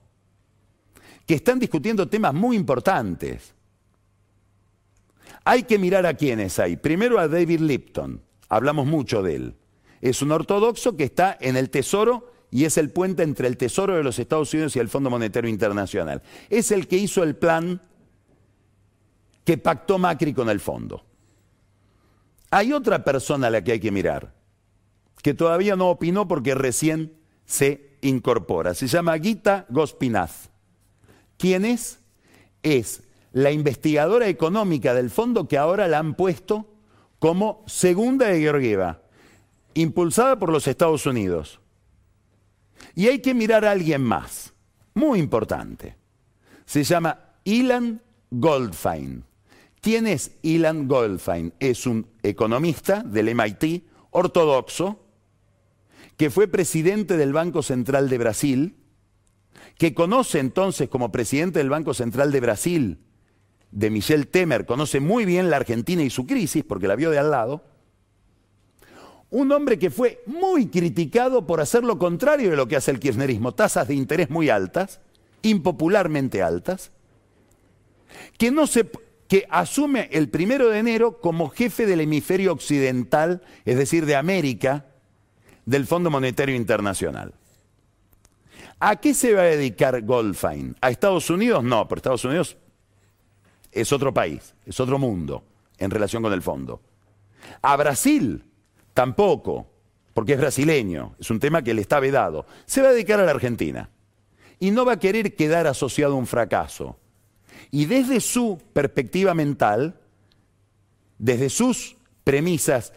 que 1.27 1.35
están 1.35 1.59
discutiendo 1.59 2.09
temas 2.09 2.33
muy 2.33 2.57
importantes. 2.57 3.53
Hay 5.45 5.63
que 5.63 5.77
mirar 5.77 6.07
a 6.07 6.15
quiénes 6.15 6.57
hay. 6.57 6.75
Primero 6.75 7.19
a 7.19 7.27
David 7.27 7.59
Lipton, 7.59 8.19
hablamos 8.49 8.87
mucho 8.87 9.21
de 9.21 9.35
él. 9.35 9.55
Es 10.01 10.23
un 10.23 10.31
ortodoxo 10.31 10.97
que 10.97 11.03
está 11.03 11.37
en 11.39 11.55
el 11.55 11.69
Tesoro 11.69 12.33
y 12.49 12.65
es 12.65 12.77
el 12.79 12.89
puente 12.89 13.21
entre 13.21 13.47
el 13.47 13.57
Tesoro 13.57 13.95
de 13.95 14.03
los 14.03 14.17
Estados 14.17 14.51
Unidos 14.55 14.75
y 14.75 14.79
el 14.79 14.89
Fondo 14.89 15.11
Monetario 15.11 15.51
Internacional. 15.51 16.23
Es 16.49 16.71
el 16.71 16.87
que 16.87 16.97
hizo 16.97 17.21
el 17.21 17.35
plan 17.35 17.79
que 19.45 19.59
pactó 19.59 19.99
Macri 19.99 20.33
con 20.33 20.49
el 20.49 20.59
fondo. 20.59 21.05
Hay 22.49 22.73
otra 22.73 23.03
persona 23.03 23.47
a 23.47 23.49
la 23.51 23.63
que 23.63 23.73
hay 23.73 23.79
que 23.79 23.91
mirar, 23.91 24.33
que 25.27 25.33
todavía 25.33 25.75
no 25.75 25.89
opinó 25.89 26.25
porque 26.25 26.55
recién 26.55 27.11
se 27.45 27.97
incorpora. 27.99 28.73
Se 28.73 28.87
llama 28.87 29.19
Gita 29.19 29.65
Gospinaz. 29.67 30.49
¿Quién 31.35 31.65
es? 31.65 31.99
Es 32.63 33.03
la 33.33 33.51
investigadora 33.51 34.29
económica 34.29 34.93
del 34.93 35.09
fondo 35.09 35.45
que 35.45 35.57
ahora 35.57 35.89
la 35.89 35.99
han 35.99 36.15
puesto 36.15 36.65
como 37.19 37.61
segunda 37.67 38.27
de 38.27 38.39
Georgieva, 38.39 39.01
impulsada 39.73 40.39
por 40.39 40.49
los 40.49 40.65
Estados 40.65 41.05
Unidos. 41.05 41.59
Y 42.95 43.09
hay 43.09 43.19
que 43.19 43.33
mirar 43.33 43.65
a 43.65 43.71
alguien 43.71 44.03
más, 44.03 44.53
muy 44.93 45.19
importante. 45.19 45.97
Se 46.65 46.85
llama 46.85 47.19
Ilan 47.43 48.01
Goldfein. 48.31 49.25
¿Quién 49.81 50.07
es 50.07 50.37
Ilan 50.41 50.87
Goldfein? 50.87 51.53
Es 51.59 51.85
un 51.85 52.07
economista 52.23 53.03
del 53.03 53.35
MIT, 53.35 53.83
ortodoxo, 54.11 55.03
que 56.17 56.31
fue 56.31 56.47
presidente 56.47 57.15
del 57.15 57.31
Banco 57.31 57.61
Central 57.61 58.09
de 58.09 58.17
Brasil, 58.17 58.75
que 59.77 59.93
conoce 59.93 60.39
entonces 60.39 60.89
como 60.89 61.11
presidente 61.11 61.59
del 61.59 61.69
Banco 61.69 61.93
Central 61.93 62.31
de 62.31 62.39
Brasil 62.39 62.99
de 63.71 63.89
Michel 63.91 64.27
Temer, 64.27 64.65
conoce 64.65 64.99
muy 64.99 65.25
bien 65.25 65.51
la 65.51 65.57
Argentina 65.57 66.01
y 66.01 66.09
su 66.09 66.25
crisis, 66.25 66.63
porque 66.63 66.87
la 66.87 66.95
vio 66.95 67.11
de 67.11 67.19
al 67.19 67.31
lado. 67.31 67.63
Un 69.29 69.51
hombre 69.51 69.77
que 69.77 69.91
fue 69.91 70.23
muy 70.25 70.67
criticado 70.67 71.45
por 71.45 71.61
hacer 71.61 71.83
lo 71.83 71.99
contrario 71.99 72.49
de 72.49 72.55
lo 72.55 72.67
que 72.67 72.77
hace 72.77 72.91
el 72.91 72.99
kirchnerismo, 72.99 73.53
tasas 73.53 73.87
de 73.87 73.93
interés 73.93 74.29
muy 74.31 74.49
altas, 74.49 75.01
impopularmente 75.43 76.41
altas, 76.41 76.91
que, 78.37 78.49
no 78.49 78.65
se, 78.65 78.89
que 79.27 79.45
asume 79.51 80.09
el 80.13 80.29
primero 80.29 80.69
de 80.69 80.79
enero 80.79 81.19
como 81.19 81.49
jefe 81.49 81.85
del 81.85 82.01
hemisferio 82.01 82.53
occidental, 82.53 83.43
es 83.65 83.77
decir, 83.77 84.05
de 84.05 84.15
América, 84.15 84.85
del 85.67 85.85
Fondo 85.85 86.09
Monetario 86.09 86.55
Internacional. 86.55 87.33
¿A 88.79 88.95
qué 88.95 89.13
se 89.13 89.33
va 89.33 89.41
a 89.41 89.45
dedicar 89.45 90.01
Goldfein? 90.01 90.77
¿A 90.79 90.89
Estados 90.89 91.29
Unidos? 91.29 91.61
No, 91.63 91.87
pero 91.87 91.97
Estados 91.97 92.23
Unidos 92.23 92.57
es 93.71 93.91
otro 93.91 94.13
país, 94.13 94.55
es 94.65 94.79
otro 94.79 94.97
mundo 94.97 95.43
en 95.77 95.91
relación 95.91 96.23
con 96.23 96.31
el 96.31 96.41
fondo. 96.41 96.81
A 97.61 97.75
Brasil 97.75 98.45
tampoco, 98.93 99.67
porque 100.13 100.33
es 100.33 100.39
brasileño, 100.39 101.15
es 101.19 101.29
un 101.29 101.39
tema 101.39 101.61
que 101.61 101.73
le 101.73 101.81
está 101.81 101.99
vedado. 101.99 102.45
Se 102.65 102.81
va 102.81 102.87
a 102.87 102.93
dedicar 102.93 103.19
a 103.19 103.25
la 103.25 103.31
Argentina 103.31 103.89
y 104.59 104.71
no 104.71 104.85
va 104.85 104.93
a 104.93 104.99
querer 104.99 105.35
quedar 105.35 105.67
asociado 105.67 106.13
a 106.13 106.17
un 106.17 106.27
fracaso. 106.27 106.97
Y 107.71 107.85
desde 107.87 108.21
su 108.21 108.57
perspectiva 108.71 109.33
mental, 109.33 109.99
desde 111.17 111.49
sus 111.49 111.97
premisas 112.23 112.93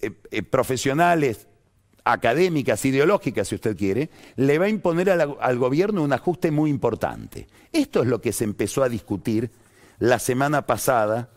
eh, 0.00 0.12
eh, 0.30 0.42
profesionales, 0.42 1.46
académicas, 2.04 2.84
ideológicas, 2.84 3.48
si 3.48 3.54
usted 3.54 3.76
quiere, 3.76 4.10
le 4.36 4.58
va 4.58 4.66
a 4.66 4.70
imponer 4.70 5.10
al, 5.10 5.58
gobierno 5.58 6.02
un 6.02 6.12
ajuste 6.12 6.50
muy 6.50 6.70
importante. 6.70 7.48
Esto 7.72 8.02
es 8.02 8.08
lo 8.08 8.20
que 8.20 8.32
se 8.32 8.44
empezó 8.44 8.82
a 8.82 8.88
discutir 8.88 9.50
la 9.98 10.18
semana 10.18 10.66
pasada 10.66 11.30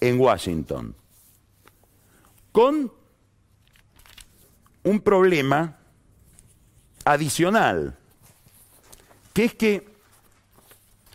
en 0.00 0.20
Washington, 0.20 0.94
con 2.52 2.92
un 4.82 5.00
problema 5.00 5.78
adicional, 7.04 7.96
que 9.32 9.44
es 9.44 9.54
que, 9.54 9.86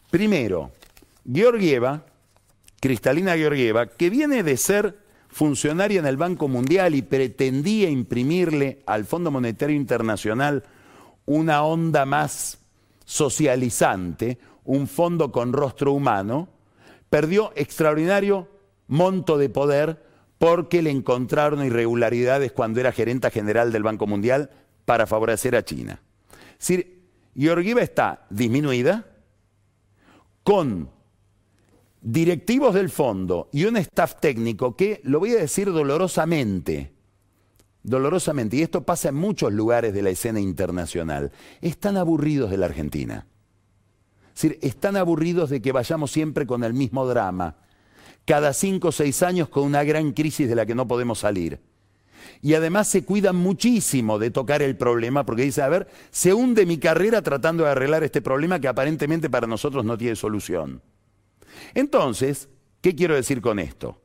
primero, 0.09 0.71
Georgieva, 1.31 2.05
Cristalina 2.79 3.35
Georgieva, 3.35 3.87
que 3.87 4.09
viene 4.09 4.43
de 4.43 4.57
ser 4.57 5.04
funcionaria 5.35 5.99
en 5.99 6.05
el 6.05 6.15
Banco 6.15 6.47
Mundial 6.47 6.95
y 6.95 7.01
pretendía 7.01 7.89
imprimirle 7.89 8.81
al 8.85 9.03
Fondo 9.03 9.31
Monetario 9.31 9.75
Internacional 9.75 10.63
una 11.25 11.61
onda 11.63 12.05
más 12.05 12.57
socializante, 13.03 14.37
un 14.63 14.87
fondo 14.87 15.33
con 15.33 15.51
rostro 15.51 15.91
humano, 15.91 16.47
perdió 17.09 17.51
extraordinario 17.57 18.47
monto 18.87 19.37
de 19.37 19.49
poder 19.49 20.05
porque 20.37 20.81
le 20.81 20.91
encontraron 20.91 21.65
irregularidades 21.65 22.53
cuando 22.53 22.79
era 22.79 22.93
gerenta 22.93 23.29
general 23.29 23.73
del 23.73 23.83
Banco 23.83 24.07
Mundial 24.07 24.51
para 24.85 25.05
favorecer 25.05 25.57
a 25.57 25.65
China. 25.65 25.99
Es 26.53 26.59
decir, 26.59 27.09
Georgieva 27.35 27.81
está 27.81 28.25
disminuida 28.29 29.05
con 30.43 30.94
directivos 32.05 32.75
del 32.75 32.91
fondo 32.91 33.49
y 33.51 33.65
un 33.65 33.77
staff 33.77 34.19
técnico 34.19 34.75
que, 34.75 35.01
lo 35.03 35.19
voy 35.19 35.31
a 35.31 35.39
decir 35.39 35.71
dolorosamente, 35.71 36.93
dolorosamente, 37.81 38.57
y 38.57 38.61
esto 38.61 38.83
pasa 38.83 39.09
en 39.09 39.15
muchos 39.15 39.51
lugares 39.51 39.91
de 39.93 40.03
la 40.03 40.11
escena 40.11 40.39
internacional, 40.39 41.31
están 41.61 41.97
aburridos 41.97 42.51
de 42.51 42.57
la 42.57 42.67
Argentina. 42.67 43.25
Es 44.35 44.41
decir, 44.41 44.59
están 44.61 44.97
aburridos 44.97 45.49
de 45.49 45.63
que 45.63 45.71
vayamos 45.71 46.11
siempre 46.11 46.45
con 46.45 46.63
el 46.63 46.75
mismo 46.75 47.07
drama, 47.07 47.55
cada 48.23 48.53
cinco 48.53 48.89
o 48.89 48.91
seis 48.91 49.23
años 49.23 49.49
con 49.49 49.63
una 49.63 49.83
gran 49.83 50.11
crisis 50.11 50.47
de 50.47 50.55
la 50.55 50.67
que 50.67 50.75
no 50.75 50.87
podemos 50.87 51.19
salir. 51.19 51.59
Y 52.41 52.53
además 52.53 52.87
se 52.87 53.03
cuidan 53.03 53.35
muchísimo 53.35 54.19
de 54.19 54.29
tocar 54.29 54.61
el 54.61 54.77
problema 54.77 55.25
porque 55.25 55.43
dice, 55.43 55.63
a 55.63 55.69
ver, 55.69 55.87
se 56.11 56.35
hunde 56.35 56.67
mi 56.67 56.77
carrera 56.77 57.23
tratando 57.23 57.63
de 57.63 57.71
arreglar 57.71 58.03
este 58.03 58.21
problema 58.21 58.59
que 58.59 58.67
aparentemente 58.67 59.27
para 59.29 59.47
nosotros 59.47 59.85
no 59.85 59.97
tiene 59.97 60.15
solución. 60.15 60.81
Entonces, 61.73 62.49
¿qué 62.81 62.95
quiero 62.95 63.15
decir 63.15 63.41
con 63.41 63.59
esto? 63.59 64.01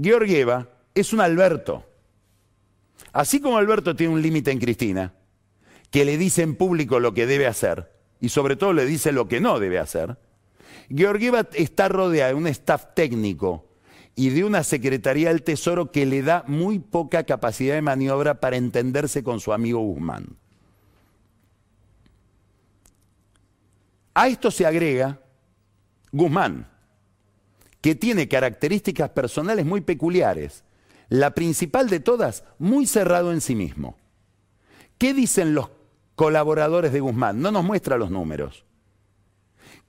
Georgieva 0.00 0.68
es 0.94 1.12
un 1.12 1.20
Alberto. 1.20 1.84
Así 3.12 3.40
como 3.40 3.58
Alberto 3.58 3.96
tiene 3.96 4.12
un 4.12 4.22
límite 4.22 4.50
en 4.50 4.58
Cristina, 4.58 5.14
que 5.90 6.04
le 6.04 6.16
dice 6.16 6.42
en 6.42 6.54
público 6.54 7.00
lo 7.00 7.14
que 7.14 7.26
debe 7.26 7.46
hacer, 7.46 7.90
y 8.20 8.28
sobre 8.28 8.56
todo 8.56 8.72
le 8.72 8.84
dice 8.84 9.12
lo 9.12 9.28
que 9.28 9.40
no 9.40 9.58
debe 9.58 9.78
hacer, 9.78 10.16
Georgieva 10.88 11.46
está 11.54 11.88
rodeada 11.88 12.30
de 12.30 12.34
un 12.34 12.46
staff 12.46 12.86
técnico 12.94 13.66
y 14.16 14.30
de 14.30 14.44
una 14.44 14.64
Secretaría 14.64 15.28
del 15.28 15.42
Tesoro 15.42 15.90
que 15.90 16.04
le 16.04 16.22
da 16.22 16.44
muy 16.46 16.78
poca 16.78 17.24
capacidad 17.24 17.74
de 17.74 17.82
maniobra 17.82 18.40
para 18.40 18.56
entenderse 18.56 19.22
con 19.22 19.40
su 19.40 19.52
amigo 19.52 19.80
Guzmán. 19.80 20.36
A 24.14 24.28
esto 24.28 24.50
se 24.50 24.66
agrega 24.66 25.20
Guzmán, 26.12 26.66
que 27.80 27.94
tiene 27.94 28.28
características 28.28 29.10
personales 29.10 29.64
muy 29.64 29.80
peculiares. 29.80 30.64
La 31.08 31.34
principal 31.34 31.88
de 31.88 32.00
todas, 32.00 32.44
muy 32.58 32.86
cerrado 32.86 33.32
en 33.32 33.40
sí 33.40 33.54
mismo. 33.54 33.96
¿Qué 34.98 35.14
dicen 35.14 35.54
los 35.54 35.70
colaboradores 36.14 36.92
de 36.92 37.00
Guzmán? 37.00 37.40
No 37.40 37.50
nos 37.50 37.64
muestra 37.64 37.96
los 37.96 38.10
números. 38.10 38.64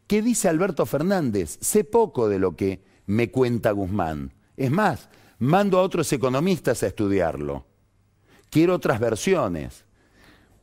¿Qué 0.08 0.22
dice 0.22 0.50
Alberto 0.50 0.86
Fernández? 0.86 1.58
Sé 1.62 1.84
poco 1.84 2.28
de 2.28 2.40
lo 2.40 2.56
que 2.56 2.84
me 3.06 3.32
cuenta 3.32 3.72
Guzmán. 3.72 4.34
Es 4.58 4.72
más, 4.72 5.10
mando 5.40 5.80
a 5.80 5.84
otros 5.84 6.12
economistas 6.14 6.84
a 6.84 6.88
estudiarlo. 6.88 7.66
Quiero 8.50 8.76
otras 8.76 9.00
versiones. 9.00 9.86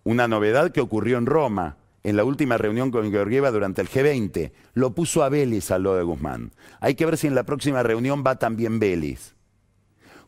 Una 0.04 0.28
novedad 0.28 0.70
que 0.70 0.80
ocurrió 0.80 1.18
en 1.18 1.26
Roma 1.26 1.77
en 2.04 2.16
la 2.16 2.24
última 2.24 2.58
reunión 2.58 2.90
con 2.90 3.10
Georgieva 3.10 3.50
durante 3.50 3.82
el 3.82 3.88
G20, 3.88 4.52
lo 4.74 4.94
puso 4.94 5.22
a 5.22 5.28
Belis 5.28 5.70
al 5.70 5.82
lado 5.82 5.96
de 5.96 6.04
Guzmán. 6.04 6.52
Hay 6.80 6.94
que 6.94 7.06
ver 7.06 7.16
si 7.16 7.26
en 7.26 7.34
la 7.34 7.44
próxima 7.44 7.82
reunión 7.82 8.24
va 8.26 8.38
también 8.38 8.78
Belis. 8.78 9.34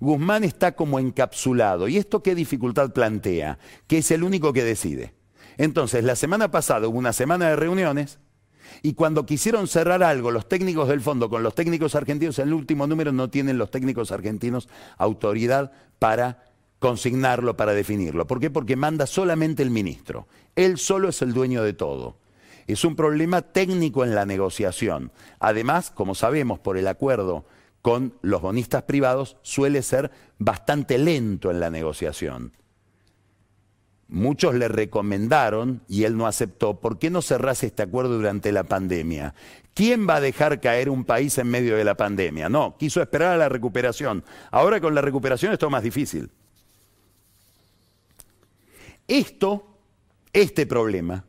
Guzmán 0.01 0.45
está 0.45 0.73
como 0.73 0.99
encapsulado. 0.99 1.87
¿Y 1.87 1.99
esto 1.99 2.23
qué 2.23 2.35
dificultad 2.35 2.93
plantea? 2.93 3.59
Que 3.87 3.99
es 3.99 4.11
el 4.11 4.25
único 4.25 4.53
que 4.53 4.65
decide. 4.65 5.15
Entonces, 5.59 6.05
la 6.05 6.17
semana 6.17 6.51
pasada 6.51 6.89
hubo 6.89 6.99
una 6.99 7.13
semana 7.13 7.51
de 7.51 7.57
reuniones 7.57 8.19
y 8.83 8.95
cuando 8.95 9.27
quisieron 9.27 9.67
cerrar 9.67 10.03
algo 10.03 10.31
los 10.31 10.49
técnicos 10.49 10.89
del 10.89 11.01
fondo 11.01 11.29
con 11.29 11.43
los 11.43 11.55
técnicos 11.55 11.95
argentinos, 11.95 12.39
en 12.39 12.49
el 12.49 12.55
último 12.55 12.87
número 12.87 13.13
no 13.13 13.29
tienen 13.29 13.59
los 13.59 13.71
técnicos 13.71 14.13
argentinos 14.13 14.69
autoridad 14.97 15.73
para 15.99 16.45
consignarlo, 16.81 17.57
para 17.57 17.75
definirlo. 17.75 18.27
¿Por 18.27 18.41
qué? 18.41 18.51
Porque 18.51 18.75
manda 18.75 19.07
solamente 19.07 19.63
el 19.63 19.71
ministro. 19.71 20.27
Él 20.57 20.79
solo 20.79 21.11
es 21.11 21.23
el 21.23 21.33
dueño 21.33 21.63
de 21.63 21.75
todo. 21.75 22.17
Es 22.67 22.85
un 22.85 22.97
problema 22.97 23.43
técnico 23.43 24.03
en 24.03 24.15
la 24.15 24.27
negociación. 24.27 25.13
Además, 25.39 25.91
como 25.91 26.15
sabemos 26.15 26.59
por 26.59 26.77
el 26.77 26.89
acuerdo 26.89 27.45
con 27.83 28.15
los 28.23 28.41
bonistas 28.41 28.83
privados, 28.85 29.37
suele 29.43 29.83
ser 29.83 30.11
bastante 30.39 30.99
lento 30.99 31.51
en 31.51 31.61
la 31.61 31.71
negociación. 31.71 32.53
Muchos 34.09 34.55
le 34.55 34.67
recomendaron, 34.67 35.83
y 35.87 36.05
él 36.05 36.17
no 36.17 36.27
aceptó, 36.27 36.81
¿por 36.81 36.99
qué 36.99 37.11
no 37.11 37.23
cerrase 37.23 37.67
este 37.67 37.83
acuerdo 37.83 38.17
durante 38.17 38.51
la 38.53 38.65
pandemia? 38.65 39.35
¿Quién 39.75 40.09
va 40.09 40.17
a 40.17 40.21
dejar 40.21 40.61
caer 40.61 40.91
un 40.91 41.05
país 41.05 41.39
en 41.39 41.49
medio 41.49 41.77
de 41.77 41.85
la 41.85 41.97
pandemia? 41.97 42.49
No, 42.49 42.77
quiso 42.77 43.01
esperar 43.01 43.35
a 43.35 43.37
la 43.37 43.49
recuperación. 43.49 44.25
Ahora 44.51 44.81
con 44.81 44.95
la 44.95 45.01
recuperación 45.01 45.53
es 45.53 45.59
todo 45.59 45.71
más 45.71 45.85
difícil. 45.85 46.31
Esto, 49.11 49.67
este 50.33 50.67
problema, 50.67 51.25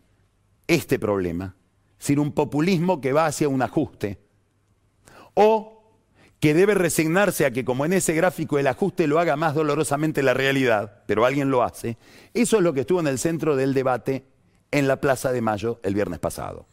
este 0.68 1.00
problema, 1.00 1.56
sin 1.98 2.20
un 2.20 2.32
populismo 2.32 3.02
que 3.02 3.12
va 3.12 3.26
hacia 3.26 3.50
un 3.50 3.64
ajuste, 3.64 4.20
o 5.34 5.82
que 6.40 6.54
debe 6.54 6.76
resignarse 6.76 7.44
a 7.44 7.50
que 7.50 7.66
como 7.66 7.84
en 7.84 7.94
ese 7.94 8.14
gráfico 8.14 8.60
el 8.60 8.68
ajuste 8.68 9.08
lo 9.08 9.18
haga 9.18 9.36
más 9.36 9.56
dolorosamente 9.56 10.22
la 10.22 10.36
realidad, 10.36 11.02
pero 11.08 11.26
alguien 11.26 11.50
lo 11.50 11.64
hace, 11.64 11.98
eso 12.36 12.58
es 12.58 12.64
lo 12.64 12.72
que 12.72 12.82
estuvo 12.82 13.00
en 13.00 13.08
el 13.08 13.18
centro 13.18 13.56
del 13.56 13.74
debate 13.74 14.28
en 14.70 14.88
la 14.88 15.02
Plaza 15.02 15.32
de 15.32 15.42
Mayo 15.42 15.80
el 15.82 15.96
viernes 15.96 16.20
pasado. 16.20 16.68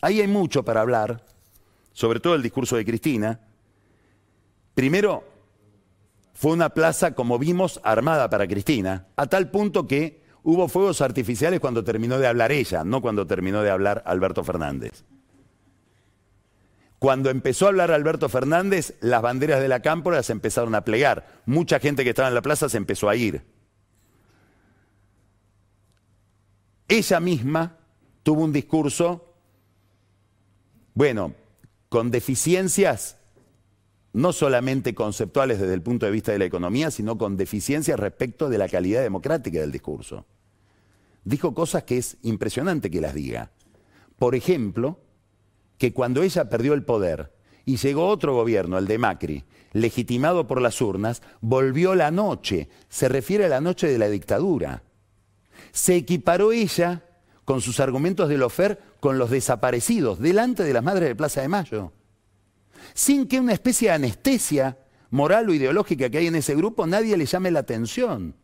Ahí 0.00 0.22
hay 0.22 0.28
mucho 0.28 0.64
para 0.64 0.80
hablar, 0.80 1.22
sobre 1.92 2.20
todo 2.20 2.34
el 2.34 2.42
discurso 2.42 2.76
de 2.76 2.86
Cristina. 2.86 3.40
Primero, 4.74 5.22
fue 6.38 6.52
una 6.52 6.68
plaza, 6.68 7.16
como 7.16 7.36
vimos, 7.36 7.80
armada 7.82 8.30
para 8.30 8.46
Cristina, 8.46 9.08
a 9.16 9.26
tal 9.26 9.50
punto 9.50 9.88
que 9.88 10.22
hubo 10.44 10.68
fuegos 10.68 11.00
artificiales 11.00 11.58
cuando 11.58 11.82
terminó 11.82 12.16
de 12.20 12.28
hablar 12.28 12.52
ella, 12.52 12.84
no 12.84 13.02
cuando 13.02 13.26
terminó 13.26 13.60
de 13.62 13.70
hablar 13.70 14.04
Alberto 14.06 14.44
Fernández. 14.44 15.02
Cuando 17.00 17.30
empezó 17.30 17.64
a 17.64 17.70
hablar 17.70 17.90
Alberto 17.90 18.28
Fernández, 18.28 18.94
las 19.00 19.20
banderas 19.20 19.60
de 19.60 19.66
la 19.66 19.82
cámpora 19.82 20.22
se 20.22 20.30
empezaron 20.30 20.76
a 20.76 20.84
plegar. 20.84 21.26
Mucha 21.44 21.80
gente 21.80 22.04
que 22.04 22.10
estaba 22.10 22.28
en 22.28 22.34
la 22.36 22.42
plaza 22.42 22.68
se 22.68 22.76
empezó 22.76 23.08
a 23.08 23.16
ir. 23.16 23.42
Ella 26.86 27.18
misma 27.18 27.78
tuvo 28.22 28.44
un 28.44 28.52
discurso, 28.52 29.34
bueno, 30.94 31.34
con 31.88 32.12
deficiencias 32.12 33.17
no 34.12 34.32
solamente 34.32 34.94
conceptuales 34.94 35.60
desde 35.60 35.74
el 35.74 35.82
punto 35.82 36.06
de 36.06 36.12
vista 36.12 36.32
de 36.32 36.38
la 36.38 36.44
economía, 36.44 36.90
sino 36.90 37.18
con 37.18 37.36
deficiencias 37.36 37.98
respecto 38.00 38.48
de 38.48 38.58
la 38.58 38.68
calidad 38.68 39.02
democrática 39.02 39.60
del 39.60 39.72
discurso. 39.72 40.26
Dijo 41.24 41.54
cosas 41.54 41.84
que 41.84 41.98
es 41.98 42.16
impresionante 42.22 42.90
que 42.90 43.00
las 43.00 43.14
diga. 43.14 43.50
Por 44.18 44.34
ejemplo, 44.34 45.00
que 45.76 45.92
cuando 45.92 46.22
ella 46.22 46.48
perdió 46.48 46.74
el 46.74 46.84
poder 46.84 47.32
y 47.64 47.76
llegó 47.76 48.08
otro 48.08 48.34
gobierno, 48.34 48.78
el 48.78 48.86
de 48.86 48.98
Macri, 48.98 49.44
legitimado 49.72 50.46
por 50.46 50.62
las 50.62 50.80
urnas, 50.80 51.22
volvió 51.40 51.94
la 51.94 52.10
noche, 52.10 52.68
se 52.88 53.08
refiere 53.08 53.44
a 53.44 53.48
la 53.48 53.60
noche 53.60 53.86
de 53.86 53.98
la 53.98 54.08
dictadura. 54.08 54.82
Se 55.72 55.94
equiparó 55.94 56.52
ella 56.52 57.04
con 57.44 57.60
sus 57.60 57.78
argumentos 57.78 58.28
de 58.28 58.38
Lofer 58.38 58.80
con 59.00 59.18
los 59.18 59.30
desaparecidos 59.30 60.18
delante 60.18 60.64
de 60.64 60.72
las 60.72 60.82
madres 60.82 61.08
de 61.08 61.14
Plaza 61.14 61.42
de 61.42 61.48
Mayo 61.48 61.92
sin 62.98 63.28
que 63.28 63.38
una 63.38 63.52
especie 63.52 63.90
de 63.90 63.94
anestesia 63.94 64.76
moral 65.10 65.48
o 65.48 65.54
ideológica 65.54 66.10
que 66.10 66.18
hay 66.18 66.26
en 66.26 66.34
ese 66.34 66.56
grupo 66.56 66.84
nadie 66.84 67.16
le 67.16 67.26
llame 67.26 67.52
la 67.52 67.60
atención. 67.60 68.34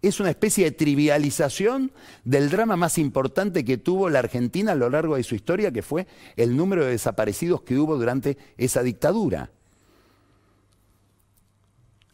Es 0.00 0.20
una 0.20 0.30
especie 0.30 0.66
de 0.66 0.70
trivialización 0.70 1.90
del 2.22 2.50
drama 2.50 2.76
más 2.76 2.98
importante 2.98 3.64
que 3.64 3.78
tuvo 3.78 4.08
la 4.10 4.20
Argentina 4.20 4.70
a 4.70 4.76
lo 4.76 4.88
largo 4.88 5.16
de 5.16 5.24
su 5.24 5.34
historia, 5.34 5.72
que 5.72 5.82
fue 5.82 6.06
el 6.36 6.56
número 6.56 6.84
de 6.84 6.92
desaparecidos 6.92 7.62
que 7.62 7.76
hubo 7.76 7.96
durante 7.96 8.38
esa 8.58 8.84
dictadura. 8.84 9.50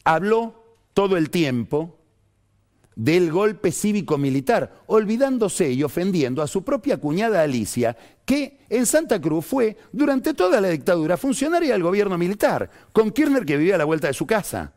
Habló 0.03 0.63
todo 0.95 1.15
el 1.15 1.29
tiempo 1.29 1.98
del 2.99 3.31
golpe 3.31 3.71
cívico-militar, 3.71 4.83
olvidándose 4.87 5.71
y 5.71 5.83
ofendiendo 5.83 6.41
a 6.41 6.47
su 6.47 6.65
propia 6.65 6.97
cuñada 6.97 7.41
Alicia, 7.41 7.95
que 8.25 8.59
en 8.67 8.85
Santa 8.85 9.21
Cruz 9.21 9.45
fue, 9.45 9.77
durante 9.93 10.33
toda 10.33 10.59
la 10.59 10.67
dictadura, 10.67 11.15
funcionaria 11.15 11.71
del 11.71 11.83
gobierno 11.83 12.17
militar, 12.17 12.69
con 12.91 13.11
Kirchner 13.11 13.45
que 13.45 13.55
vivía 13.55 13.75
a 13.75 13.77
la 13.77 13.85
vuelta 13.85 14.07
de 14.07 14.13
su 14.13 14.27
casa. 14.27 14.73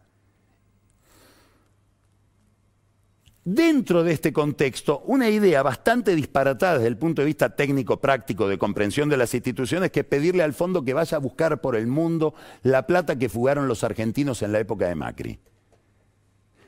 Dentro 3.44 4.04
de 4.04 4.12
este 4.12 4.32
contexto, 4.32 5.02
una 5.06 5.28
idea 5.28 5.64
bastante 5.64 6.14
disparatada 6.14 6.74
desde 6.74 6.86
el 6.86 6.98
punto 6.98 7.22
de 7.22 7.26
vista 7.26 7.56
técnico-práctico 7.56 8.46
de 8.46 8.56
comprensión 8.56 9.08
de 9.08 9.16
las 9.16 9.34
instituciones, 9.34 9.90
que 9.90 10.00
es 10.00 10.06
pedirle 10.06 10.44
al 10.44 10.52
fondo 10.52 10.84
que 10.84 10.94
vaya 10.94 11.16
a 11.16 11.20
buscar 11.20 11.60
por 11.60 11.74
el 11.74 11.88
mundo 11.88 12.34
la 12.62 12.86
plata 12.86 13.18
que 13.18 13.28
fugaron 13.28 13.66
los 13.66 13.82
argentinos 13.82 14.42
en 14.42 14.52
la 14.52 14.60
época 14.60 14.86
de 14.86 14.94
Macri. 14.94 15.40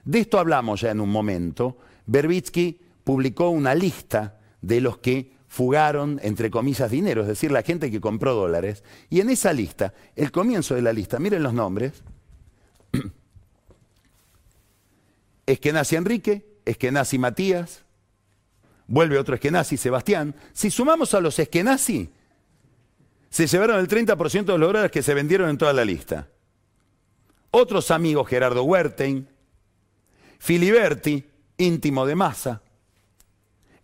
De 0.04 0.20
esto 0.20 0.38
hablamos 0.38 0.80
ya 0.80 0.90
en 0.90 1.00
un 1.00 1.10
momento. 1.10 1.78
Berbitsky 2.06 2.80
publicó 3.04 3.48
una 3.50 3.74
lista 3.74 4.38
de 4.60 4.80
los 4.80 4.98
que 4.98 5.34
fugaron, 5.48 6.18
entre 6.22 6.50
comillas, 6.50 6.90
dinero, 6.90 7.22
es 7.22 7.28
decir, 7.28 7.52
la 7.52 7.62
gente 7.62 7.90
que 7.90 8.00
compró 8.00 8.34
dólares. 8.34 8.82
Y 9.08 9.20
en 9.20 9.30
esa 9.30 9.52
lista, 9.52 9.94
el 10.16 10.32
comienzo 10.32 10.74
de 10.74 10.82
la 10.82 10.92
lista, 10.92 11.18
miren 11.18 11.42
los 11.42 11.54
nombres. 11.54 12.02
Es 15.46 15.60
que 15.60 15.72
nace 15.72 15.96
Enrique, 15.96 16.46
es 16.64 16.78
que 16.78 16.90
nace 16.90 17.18
Matías, 17.18 17.84
vuelve 18.86 19.18
otro 19.18 19.34
Eskenazi, 19.34 19.76
Sebastián. 19.76 20.34
Si 20.54 20.70
sumamos 20.70 21.12
a 21.12 21.20
los 21.20 21.38
Eskenazi, 21.38 22.10
se 23.28 23.46
llevaron 23.46 23.78
el 23.78 23.86
30% 23.86 24.44
de 24.44 24.58
los 24.58 24.68
dólares 24.68 24.90
que 24.90 25.02
se 25.02 25.12
vendieron 25.12 25.50
en 25.50 25.58
toda 25.58 25.72
la 25.72 25.84
lista. 25.84 26.28
Otros 27.50 27.90
amigos, 27.90 28.26
Gerardo 28.26 28.64
Huertein, 28.64 29.28
Filiberti, 30.38 31.24
íntimo 31.58 32.06
de 32.06 32.14
Massa, 32.14 32.62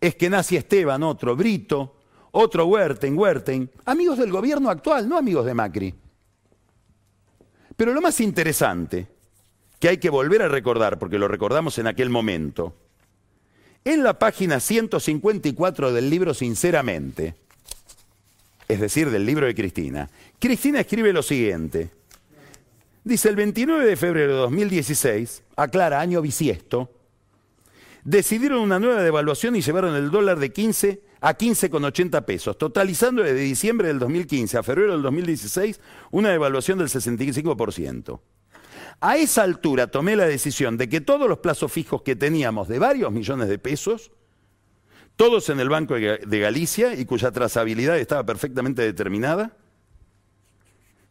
Eskenazi 0.00 0.56
Esteban, 0.56 1.02
otro, 1.02 1.36
Brito, 1.36 1.96
otro 2.32 2.66
Huerten, 2.66 3.18
Huerten, 3.18 3.70
amigos 3.84 4.18
del 4.18 4.30
gobierno 4.30 4.70
actual, 4.70 5.08
no 5.08 5.18
amigos 5.18 5.44
de 5.44 5.54
Macri. 5.54 5.94
Pero 7.76 7.92
lo 7.92 8.00
más 8.00 8.20
interesante, 8.20 9.06
que 9.78 9.88
hay 9.88 9.98
que 9.98 10.10
volver 10.10 10.42
a 10.42 10.48
recordar, 10.48 10.98
porque 10.98 11.18
lo 11.18 11.28
recordamos 11.28 11.78
en 11.78 11.86
aquel 11.86 12.10
momento, 12.10 12.74
en 13.84 14.02
la 14.02 14.18
página 14.18 14.60
154 14.60 15.92
del 15.92 16.10
libro 16.10 16.34
Sinceramente, 16.34 17.34
es 18.68 18.80
decir, 18.80 19.10
del 19.10 19.26
libro 19.26 19.46
de 19.46 19.54
Cristina, 19.54 20.08
Cristina 20.38 20.80
escribe 20.80 21.12
lo 21.12 21.22
siguiente. 21.22 21.90
Dice, 23.02 23.30
el 23.30 23.36
29 23.36 23.86
de 23.86 23.96
febrero 23.96 24.32
de 24.32 24.38
2016, 24.40 25.42
aclara, 25.56 26.00
año 26.00 26.20
bisiesto, 26.20 26.90
decidieron 28.04 28.60
una 28.60 28.78
nueva 28.78 29.02
devaluación 29.02 29.56
y 29.56 29.62
llevaron 29.62 29.94
el 29.94 30.10
dólar 30.10 30.38
de 30.38 30.52
15 30.52 31.02
a 31.20 31.36
15,80 31.36 32.24
pesos, 32.24 32.58
totalizando 32.58 33.22
desde 33.22 33.40
diciembre 33.40 33.88
del 33.88 33.98
2015 33.98 34.58
a 34.58 34.62
febrero 34.62 34.92
del 34.92 35.02
2016 35.02 35.80
una 36.10 36.30
devaluación 36.30 36.78
del 36.78 36.88
65%. 36.88 38.20
A 39.00 39.16
esa 39.16 39.42
altura 39.42 39.86
tomé 39.86 40.14
la 40.14 40.26
decisión 40.26 40.76
de 40.76 40.88
que 40.88 41.00
todos 41.00 41.28
los 41.28 41.38
plazos 41.38 41.72
fijos 41.72 42.02
que 42.02 42.16
teníamos 42.16 42.68
de 42.68 42.78
varios 42.78 43.10
millones 43.12 43.48
de 43.48 43.58
pesos, 43.58 44.12
todos 45.16 45.48
en 45.48 45.60
el 45.60 45.70
Banco 45.70 45.94
de 45.94 46.38
Galicia 46.38 46.94
y 46.94 47.06
cuya 47.06 47.30
trazabilidad 47.30 47.98
estaba 47.98 48.24
perfectamente 48.24 48.82
determinada, 48.82 49.56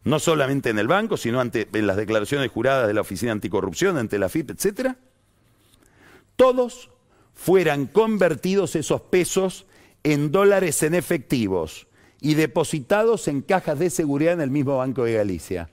no 0.03 0.19
solamente 0.19 0.69
en 0.69 0.79
el 0.79 0.87
banco, 0.87 1.17
sino 1.17 1.39
ante, 1.39 1.67
en 1.71 1.87
las 1.87 1.97
declaraciones 1.97 2.51
juradas 2.51 2.87
de 2.87 2.93
la 2.93 3.01
Oficina 3.01 3.31
Anticorrupción, 3.31 3.97
ante 3.97 4.19
la 4.19 4.29
FIP, 4.29 4.51
etcétera, 4.51 4.97
todos 6.35 6.89
fueran 7.33 7.85
convertidos 7.85 8.75
esos 8.75 9.01
pesos 9.01 9.65
en 10.03 10.31
dólares 10.31 10.83
en 10.83 10.93
efectivos 10.93 11.87
y 12.21 12.33
depositados 12.33 13.27
en 13.27 13.41
cajas 13.41 13.79
de 13.79 13.89
seguridad 13.89 14.33
en 14.33 14.41
el 14.41 14.49
mismo 14.49 14.77
Banco 14.77 15.03
de 15.03 15.13
Galicia. 15.13 15.69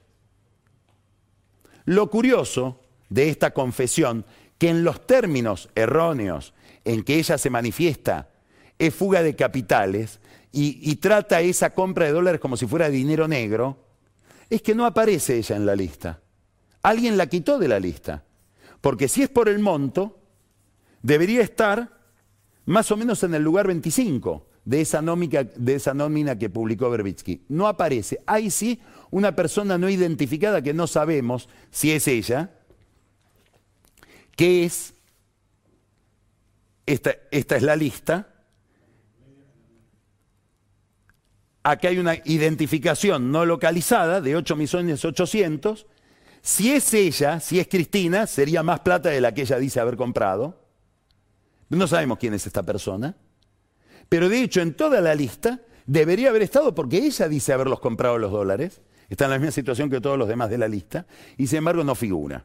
Lo 1.84 2.10
curioso 2.10 2.80
de 3.08 3.28
esta 3.28 3.52
confesión, 3.52 4.24
que 4.58 4.68
en 4.68 4.82
los 4.82 5.06
términos 5.06 5.68
erróneos 5.74 6.52
en 6.84 7.04
que 7.04 7.16
ella 7.16 7.38
se 7.38 7.50
manifiesta, 7.50 8.30
es 8.78 8.94
fuga 8.94 9.22
de 9.22 9.36
capitales 9.36 10.18
y, 10.52 10.78
y 10.82 10.96
trata 10.96 11.40
esa 11.40 11.74
compra 11.74 12.06
de 12.06 12.12
dólares 12.12 12.40
como 12.40 12.56
si 12.56 12.66
fuera 12.66 12.88
dinero 12.88 13.28
negro, 13.28 13.85
es 14.50 14.62
que 14.62 14.74
no 14.74 14.86
aparece 14.86 15.36
ella 15.36 15.56
en 15.56 15.66
la 15.66 15.74
lista. 15.74 16.20
Alguien 16.82 17.16
la 17.16 17.26
quitó 17.26 17.58
de 17.58 17.68
la 17.68 17.80
lista. 17.80 18.24
Porque 18.80 19.08
si 19.08 19.22
es 19.22 19.28
por 19.28 19.48
el 19.48 19.58
monto, 19.58 20.20
debería 21.02 21.42
estar 21.42 21.98
más 22.66 22.90
o 22.90 22.96
menos 22.96 23.22
en 23.22 23.34
el 23.34 23.42
lugar 23.42 23.66
25 23.66 24.46
de 24.64 24.80
esa, 24.80 25.00
nómina 25.00 26.38
que 26.38 26.50
publicó 26.50 26.90
Berbitsky. 26.90 27.42
No 27.48 27.68
aparece. 27.68 28.20
Hay 28.26 28.50
sí 28.50 28.80
una 29.10 29.34
persona 29.34 29.78
no 29.78 29.88
identificada 29.88 30.62
que 30.62 30.74
no 30.74 30.86
sabemos 30.86 31.48
si 31.70 31.92
es 31.92 32.08
ella, 32.08 32.50
que 34.36 34.64
es, 34.64 34.94
esta 36.84 37.56
es 37.56 37.62
la 37.62 37.76
lista, 37.76 38.35
Aquí 41.68 41.88
hay 41.88 41.98
una 41.98 42.14
identificación 42.24 43.32
no 43.32 43.44
localizada 43.44 44.20
de 44.20 44.36
8 44.36 44.54
millones 44.54 45.04
800. 45.04 45.84
Si 46.40 46.70
es 46.70 46.94
ella, 46.94 47.40
si 47.40 47.58
es 47.58 47.66
Cristina, 47.66 48.28
sería 48.28 48.62
más 48.62 48.78
plata 48.78 49.08
de 49.08 49.20
la 49.20 49.34
que 49.34 49.40
ella 49.40 49.58
dice 49.58 49.80
haber 49.80 49.96
comprado. 49.96 50.62
No 51.68 51.88
sabemos 51.88 52.18
quién 52.18 52.34
es 52.34 52.46
esta 52.46 52.62
persona. 52.62 53.16
Pero 54.08 54.28
de 54.28 54.42
hecho, 54.42 54.60
en 54.60 54.74
toda 54.74 55.00
la 55.00 55.16
lista 55.16 55.60
debería 55.86 56.28
haber 56.28 56.42
estado 56.42 56.72
porque 56.72 56.98
ella 56.98 57.28
dice 57.28 57.52
haberlos 57.52 57.80
comprado 57.80 58.16
los 58.16 58.30
dólares. 58.30 58.80
Está 59.08 59.24
en 59.24 59.32
la 59.32 59.38
misma 59.38 59.50
situación 59.50 59.90
que 59.90 60.00
todos 60.00 60.16
los 60.16 60.28
demás 60.28 60.50
de 60.50 60.58
la 60.58 60.68
lista. 60.68 61.04
Y 61.36 61.48
sin 61.48 61.58
embargo 61.58 61.82
no 61.82 61.96
figura. 61.96 62.44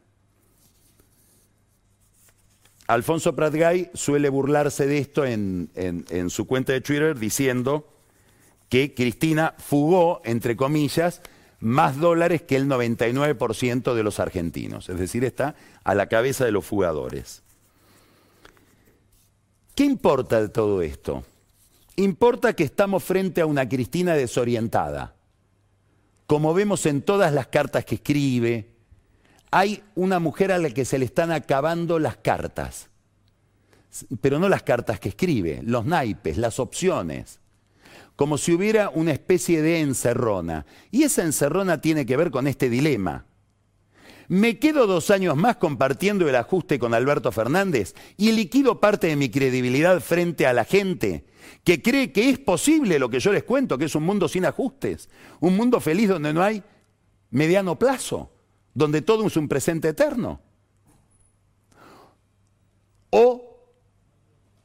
Alfonso 2.88 3.36
Pratgay 3.36 3.92
suele 3.94 4.30
burlarse 4.30 4.88
de 4.88 4.98
esto 4.98 5.24
en, 5.24 5.70
en 5.76 6.28
su 6.28 6.48
cuenta 6.48 6.72
de 6.72 6.80
Twitter 6.80 7.16
diciendo 7.16 7.91
que 8.72 8.94
Cristina 8.94 9.54
fugó, 9.58 10.22
entre 10.24 10.56
comillas, 10.56 11.20
más 11.60 11.98
dólares 11.98 12.40
que 12.40 12.56
el 12.56 12.68
99% 12.68 13.92
de 13.92 14.02
los 14.02 14.18
argentinos. 14.18 14.88
Es 14.88 14.98
decir, 14.98 15.26
está 15.26 15.56
a 15.84 15.94
la 15.94 16.06
cabeza 16.06 16.46
de 16.46 16.52
los 16.52 16.64
fugadores. 16.64 17.42
¿Qué 19.74 19.84
importa 19.84 20.40
de 20.40 20.48
todo 20.48 20.80
esto? 20.80 21.22
Importa 21.96 22.54
que 22.54 22.64
estamos 22.64 23.04
frente 23.04 23.42
a 23.42 23.46
una 23.46 23.68
Cristina 23.68 24.14
desorientada. 24.14 25.16
Como 26.26 26.54
vemos 26.54 26.86
en 26.86 27.02
todas 27.02 27.30
las 27.34 27.48
cartas 27.48 27.84
que 27.84 27.96
escribe, 27.96 28.70
hay 29.50 29.82
una 29.94 30.18
mujer 30.18 30.50
a 30.50 30.56
la 30.56 30.70
que 30.70 30.86
se 30.86 30.98
le 30.98 31.04
están 31.04 31.30
acabando 31.30 31.98
las 31.98 32.16
cartas. 32.16 32.88
Pero 34.22 34.38
no 34.38 34.48
las 34.48 34.62
cartas 34.62 34.98
que 34.98 35.10
escribe, 35.10 35.60
los 35.62 35.84
naipes, 35.84 36.38
las 36.38 36.58
opciones 36.58 37.41
como 38.22 38.38
si 38.38 38.52
hubiera 38.52 38.88
una 38.88 39.10
especie 39.10 39.62
de 39.62 39.80
encerrona. 39.80 40.64
Y 40.92 41.02
esa 41.02 41.24
encerrona 41.24 41.80
tiene 41.80 42.06
que 42.06 42.16
ver 42.16 42.30
con 42.30 42.46
este 42.46 42.70
dilema. 42.70 43.26
me 44.28 44.60
quedo 44.60 44.86
dos 44.86 45.10
años 45.10 45.36
más 45.36 45.56
compartiendo 45.56 46.28
el 46.28 46.36
ajuste 46.36 46.78
con 46.78 46.94
Alberto 46.94 47.32
Fernández 47.32 47.96
y 48.16 48.30
liquido 48.30 48.78
parte 48.78 49.08
de 49.08 49.16
mi 49.16 49.28
credibilidad 49.28 49.98
frente 49.98 50.46
a 50.46 50.52
la 50.52 50.64
gente 50.64 51.24
que 51.64 51.82
cree 51.82 52.12
que 52.12 52.30
es 52.30 52.38
posible 52.38 53.00
lo 53.00 53.10
que 53.10 53.18
yo 53.18 53.32
les 53.32 53.42
cuento, 53.42 53.76
que 53.76 53.86
es 53.86 53.94
un 53.96 54.04
mundo 54.04 54.28
sin 54.28 54.44
ajustes, 54.44 55.08
un 55.40 55.56
mundo 55.56 55.80
feliz 55.80 56.08
donde 56.08 56.32
no 56.32 56.44
hay 56.44 56.62
mediano 57.30 57.76
plazo, 57.76 58.30
donde 58.72 59.02
todo 59.02 59.26
es 59.26 59.36
un 59.36 59.48
presente 59.48 59.88
eterno. 59.88 60.40
O, 63.10 63.51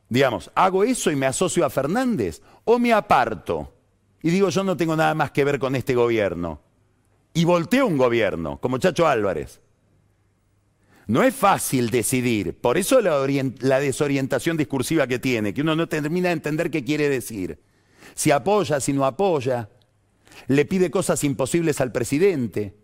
digamos, 0.10 0.52
hago 0.56 0.84
eso 0.84 1.12
y 1.12 1.16
me 1.16 1.26
asocio 1.26 1.66
a 1.66 1.70
Fernández, 1.70 2.42
o 2.64 2.80
me 2.80 2.94
aparto 2.94 3.74
y 4.22 4.30
digo 4.30 4.50
yo 4.50 4.64
no 4.64 4.76
tengo 4.76 4.96
nada 4.96 5.14
más 5.14 5.32
que 5.32 5.44
ver 5.44 5.60
con 5.60 5.76
este 5.76 5.96
gobierno 5.96 6.62
y 7.34 7.46
volteó 7.46 7.86
un 7.86 7.98
gobierno, 7.98 8.60
como 8.60 8.80
Chacho 8.80 9.08
Álvarez. 9.08 9.62
No 11.06 11.24
es 11.24 11.36
fácil 11.36 11.90
decidir, 11.90 12.60
por 12.60 12.78
eso 12.78 13.00
la, 13.00 13.80
desorientación 13.80 14.58
discursiva 14.58 15.08
que 15.08 15.20
tiene, 15.20 15.54
que 15.54 15.62
uno 15.62 15.76
no 15.76 15.88
termina 15.88 16.30
de 16.30 16.34
entender 16.34 16.72
qué 16.72 16.84
quiere 16.84 17.10
decir. 17.10 17.62
Si 18.16 18.32
apoya, 18.32 18.80
si 18.80 18.92
no 18.92 19.06
apoya, 19.06 19.70
le 20.48 20.66
pide 20.66 20.92
cosas 20.92 21.24
imposibles 21.24 21.80
al 21.80 21.92
presidente, 21.92 22.76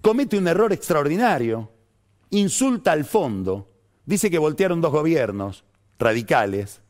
comete 0.00 0.38
un 0.38 0.48
error 0.48 0.72
extraordinario, 0.72 1.70
insulta 2.30 2.92
al 2.92 3.04
fondo, 3.04 3.70
dice 4.08 4.30
que 4.30 4.38
voltearon 4.38 4.80
dos 4.80 4.90
gobiernos 4.90 5.64
radicales, 5.98 6.80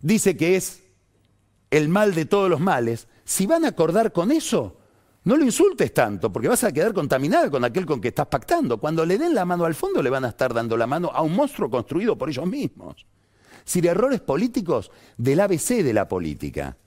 dice 0.00 0.38
que 0.38 0.56
es 0.56 0.82
el 1.70 1.90
mal 1.90 2.14
de 2.14 2.24
todos 2.24 2.48
los 2.48 2.60
males, 2.60 3.06
si 3.22 3.44
van 3.46 3.66
a 3.66 3.68
acordar 3.68 4.10
con 4.10 4.32
eso, 4.32 4.78
no 5.24 5.36
lo 5.36 5.44
insultes 5.44 5.92
tanto, 5.92 6.32
porque 6.32 6.48
vas 6.48 6.64
a 6.64 6.72
quedar 6.72 6.94
contaminada 6.94 7.50
con 7.50 7.62
aquel 7.62 7.84
con 7.84 8.00
que 8.00 8.08
estás 8.08 8.28
pactando. 8.28 8.78
Cuando 8.78 9.04
le 9.04 9.18
den 9.18 9.34
la 9.34 9.44
mano 9.44 9.66
al 9.66 9.74
fondo, 9.74 10.02
le 10.02 10.08
van 10.08 10.24
a 10.24 10.28
estar 10.28 10.54
dando 10.54 10.78
la 10.78 10.86
mano 10.86 11.10
a 11.12 11.20
un 11.20 11.36
monstruo 11.36 11.68
construido 11.68 12.16
por 12.16 12.30
ellos 12.30 12.46
mismos. 12.46 13.04
Sin 13.64 13.84
errores 13.84 14.22
políticos 14.22 14.90
del 15.18 15.40
ABC 15.40 15.82
de 15.82 15.92
la 15.92 16.08
política. 16.08 16.78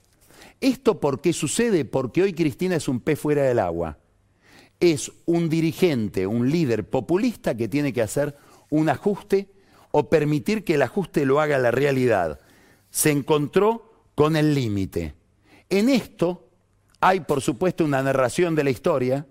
¿Esto 0.59 0.99
por 0.99 1.21
qué 1.21 1.31
sucede? 1.31 1.85
Porque 1.85 2.23
hoy 2.23 2.33
Cristina 2.33 2.75
es 2.75 2.87
un 2.87 3.01
pez 3.01 3.19
fuera 3.19 3.43
del 3.43 3.59
agua. 3.59 3.99
Es 4.83 5.13
un 5.25 5.47
dirigente, 5.47 6.27
un 6.27 6.51
líder 6.51 6.89
populista 6.89 7.55
que 7.55 7.69
tiene 7.69 7.93
que 7.93 8.01
hacer 8.01 8.35
un 8.69 8.89
ajuste 8.89 9.49
o 9.91 10.09
permitir 10.09 10.65
que 10.65 10.73
el 10.73 10.81
ajuste 10.81 11.25
lo 11.25 11.39
haga 11.39 11.57
la 11.57 11.71
realidad. 11.71 12.41
Se 12.89 13.09
encontró 13.09 13.93
con 14.13 14.35
el 14.35 14.53
límite. 14.53 15.15
En 15.69 15.87
esto 15.87 16.49
hay, 16.99 17.21
por 17.21 17.39
supuesto, 17.39 17.85
una 17.85 18.03
narración 18.03 18.55
de 18.55 18.65
la 18.65 18.71
historia 18.71 19.25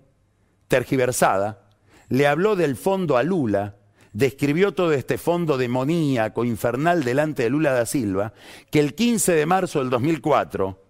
tergiversada. 0.69 1.69
Le 2.09 2.25
habló 2.25 2.55
del 2.55 2.75
fondo 2.75 3.15
a 3.15 3.21
Lula, 3.21 3.75
describió 4.11 4.73
todo 4.73 4.91
este 4.91 5.19
fondo 5.19 5.59
demoníaco, 5.59 6.45
infernal 6.45 7.03
delante 7.03 7.43
de 7.43 7.51
Lula 7.51 7.73
da 7.73 7.85
Silva, 7.85 8.33
que 8.71 8.79
el 8.79 8.95
15 8.95 9.33
de 9.33 9.45
marzo 9.45 9.77
del 9.77 9.91
2004, 9.91 10.82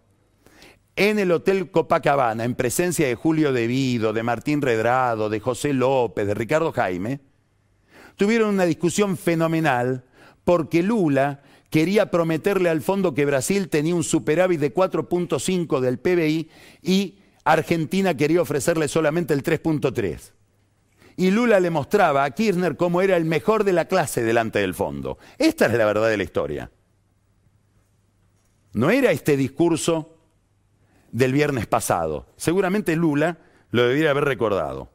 en 0.95 1.19
el 1.19 1.31
Hotel 1.31 1.71
Copacabana, 1.71 2.43
en 2.43 2.55
presencia 2.55 3.07
de 3.07 3.15
Julio 3.15 3.51
De 3.51 3.67
Vido, 3.67 4.13
de 4.13 4.23
Martín 4.23 4.61
Redrado, 4.61 5.29
de 5.29 5.39
José 5.39 5.73
López, 5.73 6.27
de 6.27 6.33
Ricardo 6.33 6.71
Jaime, 6.71 7.19
tuvieron 8.15 8.49
una 8.49 8.65
discusión 8.65 9.17
fenomenal 9.17 10.03
porque 10.43 10.83
Lula 10.83 11.41
quería 11.69 12.11
prometerle 12.11 12.69
al 12.69 12.81
fondo 12.81 13.15
que 13.15 13.25
Brasil 13.25 13.69
tenía 13.69 13.95
un 13.95 14.03
superávit 14.03 14.59
de 14.59 14.73
4.5 14.73 15.79
del 15.79 15.97
PBI 15.97 16.49
y 16.83 17.17
Argentina 17.43 18.15
quería 18.15 18.41
ofrecerle 18.41 18.87
solamente 18.87 19.33
el 19.33 19.43
3.3. 19.43 20.31
Y 21.15 21.31
Lula 21.31 21.59
le 21.59 21.69
mostraba 21.69 22.23
a 22.23 22.31
Kirchner 22.31 22.77
cómo 22.77 23.01
era 23.01 23.17
el 23.17 23.25
mejor 23.25 23.63
de 23.63 23.73
la 23.73 23.85
clase 23.85 24.23
delante 24.23 24.59
del 24.59 24.73
fondo. 24.73 25.17
Esta 25.37 25.65
es 25.65 25.73
la 25.73 25.85
verdad 25.85 26.09
de 26.09 26.17
la 26.17 26.23
historia. 26.23 26.71
No 28.73 28.89
era 28.89 29.11
este 29.11 29.37
discurso 29.37 30.12
del 31.13 31.31
viernes 31.31 31.67
pasado. 31.67 32.25
Seguramente 32.35 32.97
Lula 32.97 33.37
lo 33.71 33.87
debiera 33.87 34.11
haber 34.11 34.25
recordado. 34.25 34.89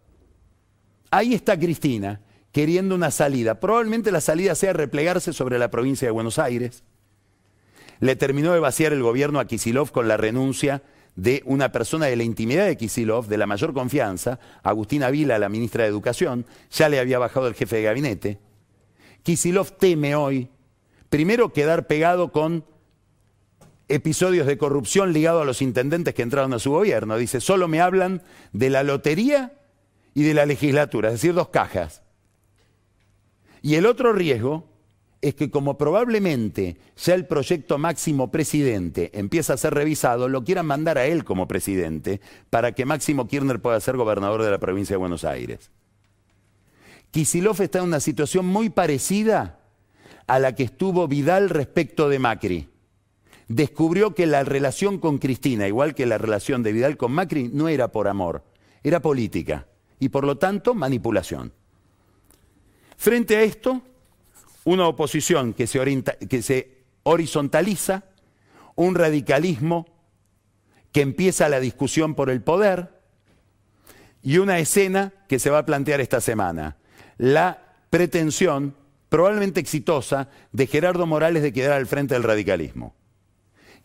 Ahí 1.11 1.33
está 1.33 1.59
Cristina, 1.59 2.21
queriendo 2.53 2.95
una 2.95 3.11
salida. 3.11 3.61
Probablemente 3.61 4.13
la 4.13 4.21
salida 4.21 4.55
sea 4.55 4.75
replegarse 4.75 5.33
sobre 5.33 5.59
la 5.59 5.71
provincia 5.71 6.07
de 6.07 6.13
Buenos 6.13 6.39
Aires. 6.39 6.83
Le 8.01 8.15
terminó 8.17 8.53
de 8.53 8.61
vaciar 8.61 8.93
el 8.93 9.03
gobierno 9.03 9.41
a 9.41 9.47
Kisilov 9.47 9.91
con 9.91 10.07
la 10.07 10.17
renuncia 10.17 10.83
de 11.17 11.43
una 11.47 11.73
persona 11.73 12.07
de 12.07 12.17
la 12.17 12.23
intimidad 12.23 12.67
de 12.67 12.77
Kisilov, 12.77 13.27
de 13.27 13.39
la 13.39 13.47
mayor 13.47 13.73
confianza, 13.73 14.39
Agustina 14.63 15.11
Vila, 15.11 15.39
la 15.39 15.49
ministra 15.49 15.85
de 15.85 15.89
Educación, 15.89 16.47
ya 16.71 16.89
le 16.89 17.01
había 17.01 17.19
bajado 17.19 17.49
el 17.49 17.55
jefe 17.55 17.77
de 17.77 17.83
gabinete. 17.83 18.39
Kisilov 19.23 19.73
teme 19.79 20.15
hoy, 20.15 20.49
primero, 21.09 21.53
quedar 21.53 21.87
pegado 21.87 22.31
con 22.31 22.65
episodios 23.89 24.47
de 24.47 24.59
corrupción 24.59 25.13
ligados 25.13 25.43
a 25.43 25.47
los 25.47 25.63
intendentes 25.63 26.15
que 26.15 26.23
entraron 26.23 26.53
a 26.53 26.59
su 26.59 26.71
gobierno. 26.71 27.17
Dice, 27.17 27.41
solo 27.41 27.69
me 27.69 27.81
hablan 27.81 28.23
de 28.53 28.71
la 28.71 28.83
lotería 28.83 29.53
y 30.15 30.23
de 30.23 30.35
la 30.35 30.47
legislatura, 30.47 31.09
es 31.09 31.15
decir, 31.15 31.35
dos 31.35 31.49
cajas. 31.49 32.03
Y 33.63 33.75
el 33.75 33.87
otro 33.87 34.13
riesgo 34.13 34.69
es 35.21 35.35
que 35.35 35.51
como 35.51 35.77
probablemente 35.79 36.77
ya 36.97 37.15
el 37.15 37.27
proyecto 37.27 37.79
máximo 37.79 38.31
presidente 38.31 39.11
empieza 39.15 39.55
a 39.55 39.57
ser 39.57 39.75
revisado, 39.75 40.29
lo 40.29 40.45
quieran 40.45 40.67
mandar 40.67 40.99
a 40.99 41.07
él 41.07 41.25
como 41.25 41.49
presidente 41.49 42.21
para 42.51 42.73
que 42.73 42.85
Máximo 42.85 43.27
Kirchner 43.27 43.61
pueda 43.61 43.81
ser 43.81 43.97
gobernador 43.97 44.43
de 44.43 44.51
la 44.51 44.59
provincia 44.59 44.95
de 44.95 44.99
Buenos 44.99 45.25
Aires. 45.25 45.71
Kisilov 47.11 47.61
está 47.63 47.79
en 47.79 47.87
una 47.87 48.01
situación 48.01 48.47
muy 48.47 48.71
parecida 48.71 49.59
a 50.27 50.39
la 50.39 50.55
que 50.55 50.63
estuvo 50.63 51.09
Vidal 51.09 51.49
respecto 51.49 52.09
de 52.09 52.19
Macri. 52.19 52.69
Descubrió 53.49 54.15
que 54.15 54.27
la 54.27 54.45
relación 54.45 54.99
con 54.99 55.19
Cristina, 55.19 55.67
igual 55.67 55.95
que 55.95 56.05
la 56.05 56.19
relación 56.19 56.63
de 56.63 56.73
Vidal 56.73 56.99
con 56.99 57.13
Macri, 57.13 57.49
no 57.49 57.69
era 57.69 57.89
por 57.89 58.07
amor, 58.07 58.45
era 58.83 59.01
política 59.01 59.67
y 59.99 60.11
por 60.11 60.25
lo 60.25 60.37
tanto 60.37 60.75
manipulación. 60.75 61.53
Frente 62.97 63.37
a 63.37 63.43
esto, 63.43 63.83
una 64.65 64.87
oposición 64.87 65.55
que 65.55 65.67
se, 65.67 66.79
horizontaliza, 67.05 68.05
un 68.75 68.95
radicalismo 68.95 69.87
que 70.93 71.01
empieza 71.01 71.49
la 71.49 71.61
discusión 71.61 72.15
por 72.15 72.29
el 72.29 72.43
poder 72.43 73.01
y 74.23 74.39
una 74.39 74.59
escena 74.59 75.13
que 75.27 75.39
se 75.39 75.49
va 75.49 75.59
a 75.59 75.67
plantear 75.67 76.01
esta 76.01 76.21
semana. 76.21 76.77
La 77.17 77.77
pretensión, 77.89 78.75
probablemente 79.09 79.61
exitosa, 79.61 80.29
de 80.53 80.67
Gerardo 80.67 81.07
Morales 81.07 81.43
de 81.43 81.53
quedar 81.53 81.73
al 81.73 81.87
frente 81.87 82.15
del 82.15 82.25
radicalismo. 82.25 82.98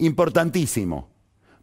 Importantísimo, 0.04 1.08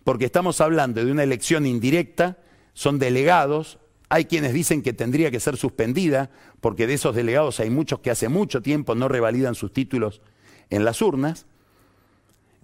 porque 0.03 0.25
estamos 0.25 0.63
hablando 0.63 1.05
de 1.05 1.13
una 1.13 1.23
elección 1.23 1.67
indirecta, 1.67 2.39
son 2.73 2.99
delegados, 2.99 3.79
hay 4.09 4.25
quienes 4.25 4.55
dicen 4.55 4.81
que 4.81 4.95
tendría 4.95 5.31
que 5.31 5.41
ser 5.41 5.59
suspendida, 5.59 6.31
porque 6.63 6.87
de 6.87 6.95
esos 6.95 7.15
delegados 7.15 7.61
hay 7.61 7.69
muchos 7.69 8.01
que 8.01 8.11
hace 8.11 8.31
mucho 8.31 8.63
tiempo 8.63 8.95
no 8.95 9.09
revalidan 9.09 9.55
sus 9.55 9.75
títulos 9.75 10.23
en 10.71 10.87
las 10.87 11.03
urnas. 11.03 11.45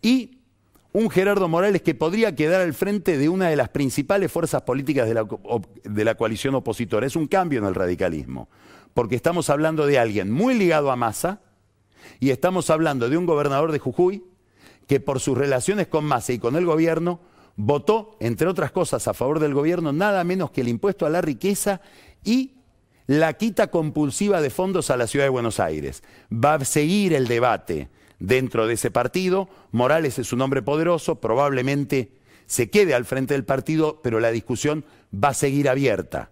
Y 0.01 0.39
un 0.95 1.11
Gerardo 1.11 1.47
Morales 1.47 1.83
que 1.83 1.95
podría 1.95 2.35
quedar 2.35 2.62
al 2.62 2.72
frente 2.72 3.18
de 3.18 3.29
una 3.29 3.51
de 3.51 3.57
las 3.57 3.68
principales 3.68 4.33
fuerzas 4.33 4.62
políticas 4.62 5.07
de 5.07 5.12
la, 5.12 5.27
de 5.85 6.05
la 6.07 6.14
coalición 6.14 6.55
opositora. 6.55 7.07
Es 7.07 7.16
un 7.16 7.27
cambio 7.27 7.59
en 7.59 7.66
el 7.66 7.74
radicalismo, 7.74 8.49
porque 8.95 9.14
estamos 9.14 9.51
hablando 9.51 9.87
de 9.87 9.99
alguien 9.99 10.33
muy 10.33 10.55
ligado 10.55 10.91
a 10.91 10.97
Massa 10.97 11.43
y 12.18 12.31
estamos 12.31 12.70
hablando 12.70 13.11
de 13.11 13.18
un 13.18 13.27
gobernador 13.27 13.72
de 13.72 13.79
Jujuy 13.79 14.24
que 14.87 15.01
por 15.01 15.20
sus 15.20 15.37
relaciones 15.37 15.89
con 15.89 16.05
Massa 16.05 16.32
y 16.32 16.39
con 16.39 16.57
el 16.57 16.64
gobierno 16.64 17.20
votó, 17.57 18.16
entre 18.20 18.47
otras 18.47 18.70
cosas, 18.72 19.09
a 19.09 19.14
favor 19.14 19.41
del 19.41 19.55
gobierno 19.55 19.93
nada 19.93 20.22
menos 20.24 20.51
que 20.51 20.61
el 20.61 20.68
impuesto 20.68 21.07
a 21.07 21.11
la 21.11 21.20
riqueza 21.20 21.80
y 22.24 22.53
la 23.07 23.34
quita 23.34 23.68
compulsiva 23.68 24.41
de 24.41 24.51
fondos 24.51 24.91
a 24.91 24.97
la 24.97 25.07
ciudad 25.07 25.26
de 25.26 25.30
Buenos 25.30 25.61
Aires. 25.61 26.03
Va 26.32 26.55
a 26.55 26.64
seguir 26.64 27.14
el 27.14 27.28
debate 27.28 27.89
dentro 28.18 28.66
de 28.66 28.74
ese 28.74 28.91
partido. 28.91 29.49
Morales 29.72 30.18
es 30.18 30.32
un 30.32 30.41
hombre 30.43 30.62
poderoso, 30.62 31.20
probablemente 31.20 32.12
se 32.47 32.70
quede 32.70 32.95
al 32.95 33.05
frente 33.05 33.34
del 33.34 33.45
partido, 33.45 34.01
pero 34.03 34.20
la 34.20 34.30
discusión 34.30 34.84
va 35.12 35.28
a 35.28 35.34
seguir 35.34 35.68
abierta. 35.68 36.30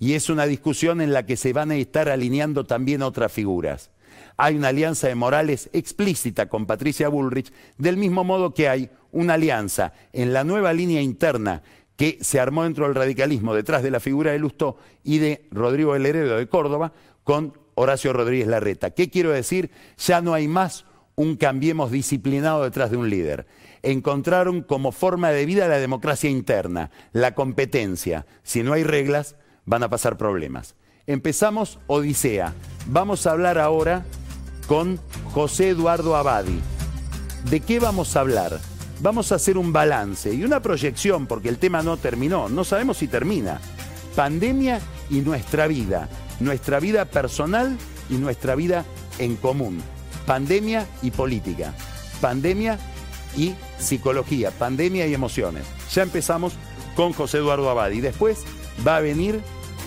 Y 0.00 0.14
es 0.14 0.30
una 0.30 0.46
discusión 0.46 1.00
en 1.00 1.12
la 1.12 1.26
que 1.26 1.36
se 1.36 1.52
van 1.52 1.72
a 1.72 1.76
estar 1.76 2.08
alineando 2.08 2.64
también 2.64 3.02
otras 3.02 3.32
figuras. 3.32 3.90
Hay 4.40 4.54
una 4.54 4.68
alianza 4.68 5.08
de 5.08 5.16
Morales 5.16 5.68
explícita 5.72 6.48
con 6.48 6.64
Patricia 6.64 7.08
Bullrich, 7.08 7.52
del 7.76 7.96
mismo 7.96 8.22
modo 8.22 8.54
que 8.54 8.68
hay 8.68 8.88
una 9.10 9.34
alianza 9.34 9.92
en 10.12 10.32
la 10.32 10.44
nueva 10.44 10.72
línea 10.72 11.02
interna 11.02 11.64
que 11.96 12.18
se 12.20 12.38
armó 12.38 12.62
dentro 12.62 12.84
del 12.84 12.94
radicalismo 12.94 13.52
detrás 13.52 13.82
de 13.82 13.90
la 13.90 13.98
figura 13.98 14.30
de 14.30 14.38
Lustó 14.38 14.76
y 15.02 15.18
de 15.18 15.48
Rodrigo 15.50 15.96
El 15.96 16.06
Heredo 16.06 16.36
de 16.36 16.46
Córdoba 16.46 16.92
con 17.24 17.58
Horacio 17.74 18.12
Rodríguez 18.12 18.46
Larreta. 18.46 18.92
¿Qué 18.92 19.10
quiero 19.10 19.30
decir? 19.30 19.72
Ya 19.98 20.20
no 20.20 20.34
hay 20.34 20.46
más 20.46 20.84
un 21.16 21.36
cambiemos 21.36 21.90
disciplinado 21.90 22.62
detrás 22.62 22.92
de 22.92 22.96
un 22.96 23.10
líder. 23.10 23.44
encontraron 23.82 24.62
como 24.62 24.92
forma 24.92 25.30
de 25.30 25.46
vida 25.46 25.66
la 25.66 25.78
democracia 25.78 26.30
interna, 26.30 26.92
la 27.12 27.34
competencia. 27.34 28.24
Si 28.44 28.62
no 28.62 28.72
hay 28.72 28.84
reglas, 28.84 29.34
van 29.64 29.82
a 29.82 29.90
pasar 29.90 30.16
problemas. 30.16 30.76
Empezamos 31.08 31.80
Odisea. 31.88 32.54
Vamos 32.86 33.26
a 33.26 33.32
hablar 33.32 33.58
ahora 33.58 34.04
con 34.68 35.00
José 35.32 35.70
Eduardo 35.70 36.14
Abadi. 36.14 36.60
¿De 37.50 37.60
qué 37.60 37.80
vamos 37.80 38.14
a 38.14 38.20
hablar? 38.20 38.60
Vamos 39.00 39.32
a 39.32 39.36
hacer 39.36 39.56
un 39.56 39.72
balance 39.72 40.32
y 40.32 40.44
una 40.44 40.60
proyección, 40.60 41.26
porque 41.26 41.48
el 41.48 41.58
tema 41.58 41.82
no 41.82 41.96
terminó, 41.96 42.48
no 42.48 42.64
sabemos 42.64 42.98
si 42.98 43.08
termina. 43.08 43.60
Pandemia 44.14 44.80
y 45.08 45.20
nuestra 45.20 45.66
vida, 45.66 46.08
nuestra 46.40 46.80
vida 46.80 47.06
personal 47.06 47.76
y 48.10 48.14
nuestra 48.14 48.54
vida 48.54 48.84
en 49.18 49.36
común. 49.36 49.80
Pandemia 50.26 50.86
y 51.00 51.10
política, 51.10 51.72
pandemia 52.20 52.78
y 53.36 53.54
psicología, 53.78 54.50
pandemia 54.50 55.06
y 55.06 55.14
emociones. 55.14 55.64
Ya 55.94 56.02
empezamos 56.02 56.52
con 56.94 57.12
José 57.12 57.38
Eduardo 57.38 57.70
Abadi. 57.70 58.00
Después 58.00 58.44
va 58.86 58.96
a 58.96 59.00
venir 59.00 59.40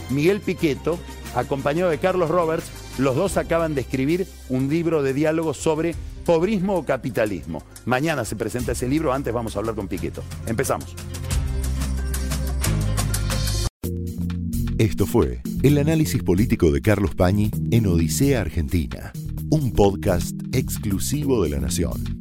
Miguel 0.09 0.39
Piqueto, 0.39 0.97
acompañado 1.35 1.91
de 1.91 1.99
Carlos 1.99 2.29
Roberts. 2.29 2.80
Los 2.97 3.15
dos 3.15 3.37
acaban 3.37 3.75
de 3.75 3.81
escribir 3.81 4.27
un 4.49 4.69
libro 4.69 5.01
de 5.03 5.13
diálogo 5.13 5.53
sobre 5.53 5.95
pobrismo 6.25 6.75
o 6.75 6.85
capitalismo. 6.85 7.63
Mañana 7.85 8.25
se 8.25 8.35
presenta 8.35 8.73
ese 8.73 8.87
libro, 8.87 9.13
antes 9.13 9.33
vamos 9.33 9.55
a 9.55 9.59
hablar 9.59 9.75
con 9.75 9.87
Piqueto. 9.87 10.23
Empezamos. 10.45 10.95
Esto 14.77 15.05
fue 15.05 15.41
el 15.61 15.77
análisis 15.77 16.23
político 16.23 16.71
de 16.71 16.81
Carlos 16.81 17.13
Pañi 17.13 17.51
en 17.69 17.85
Odisea 17.85 18.41
Argentina, 18.41 19.11
un 19.51 19.73
podcast 19.73 20.35
exclusivo 20.53 21.43
de 21.43 21.51
La 21.51 21.59
Nación. 21.59 22.20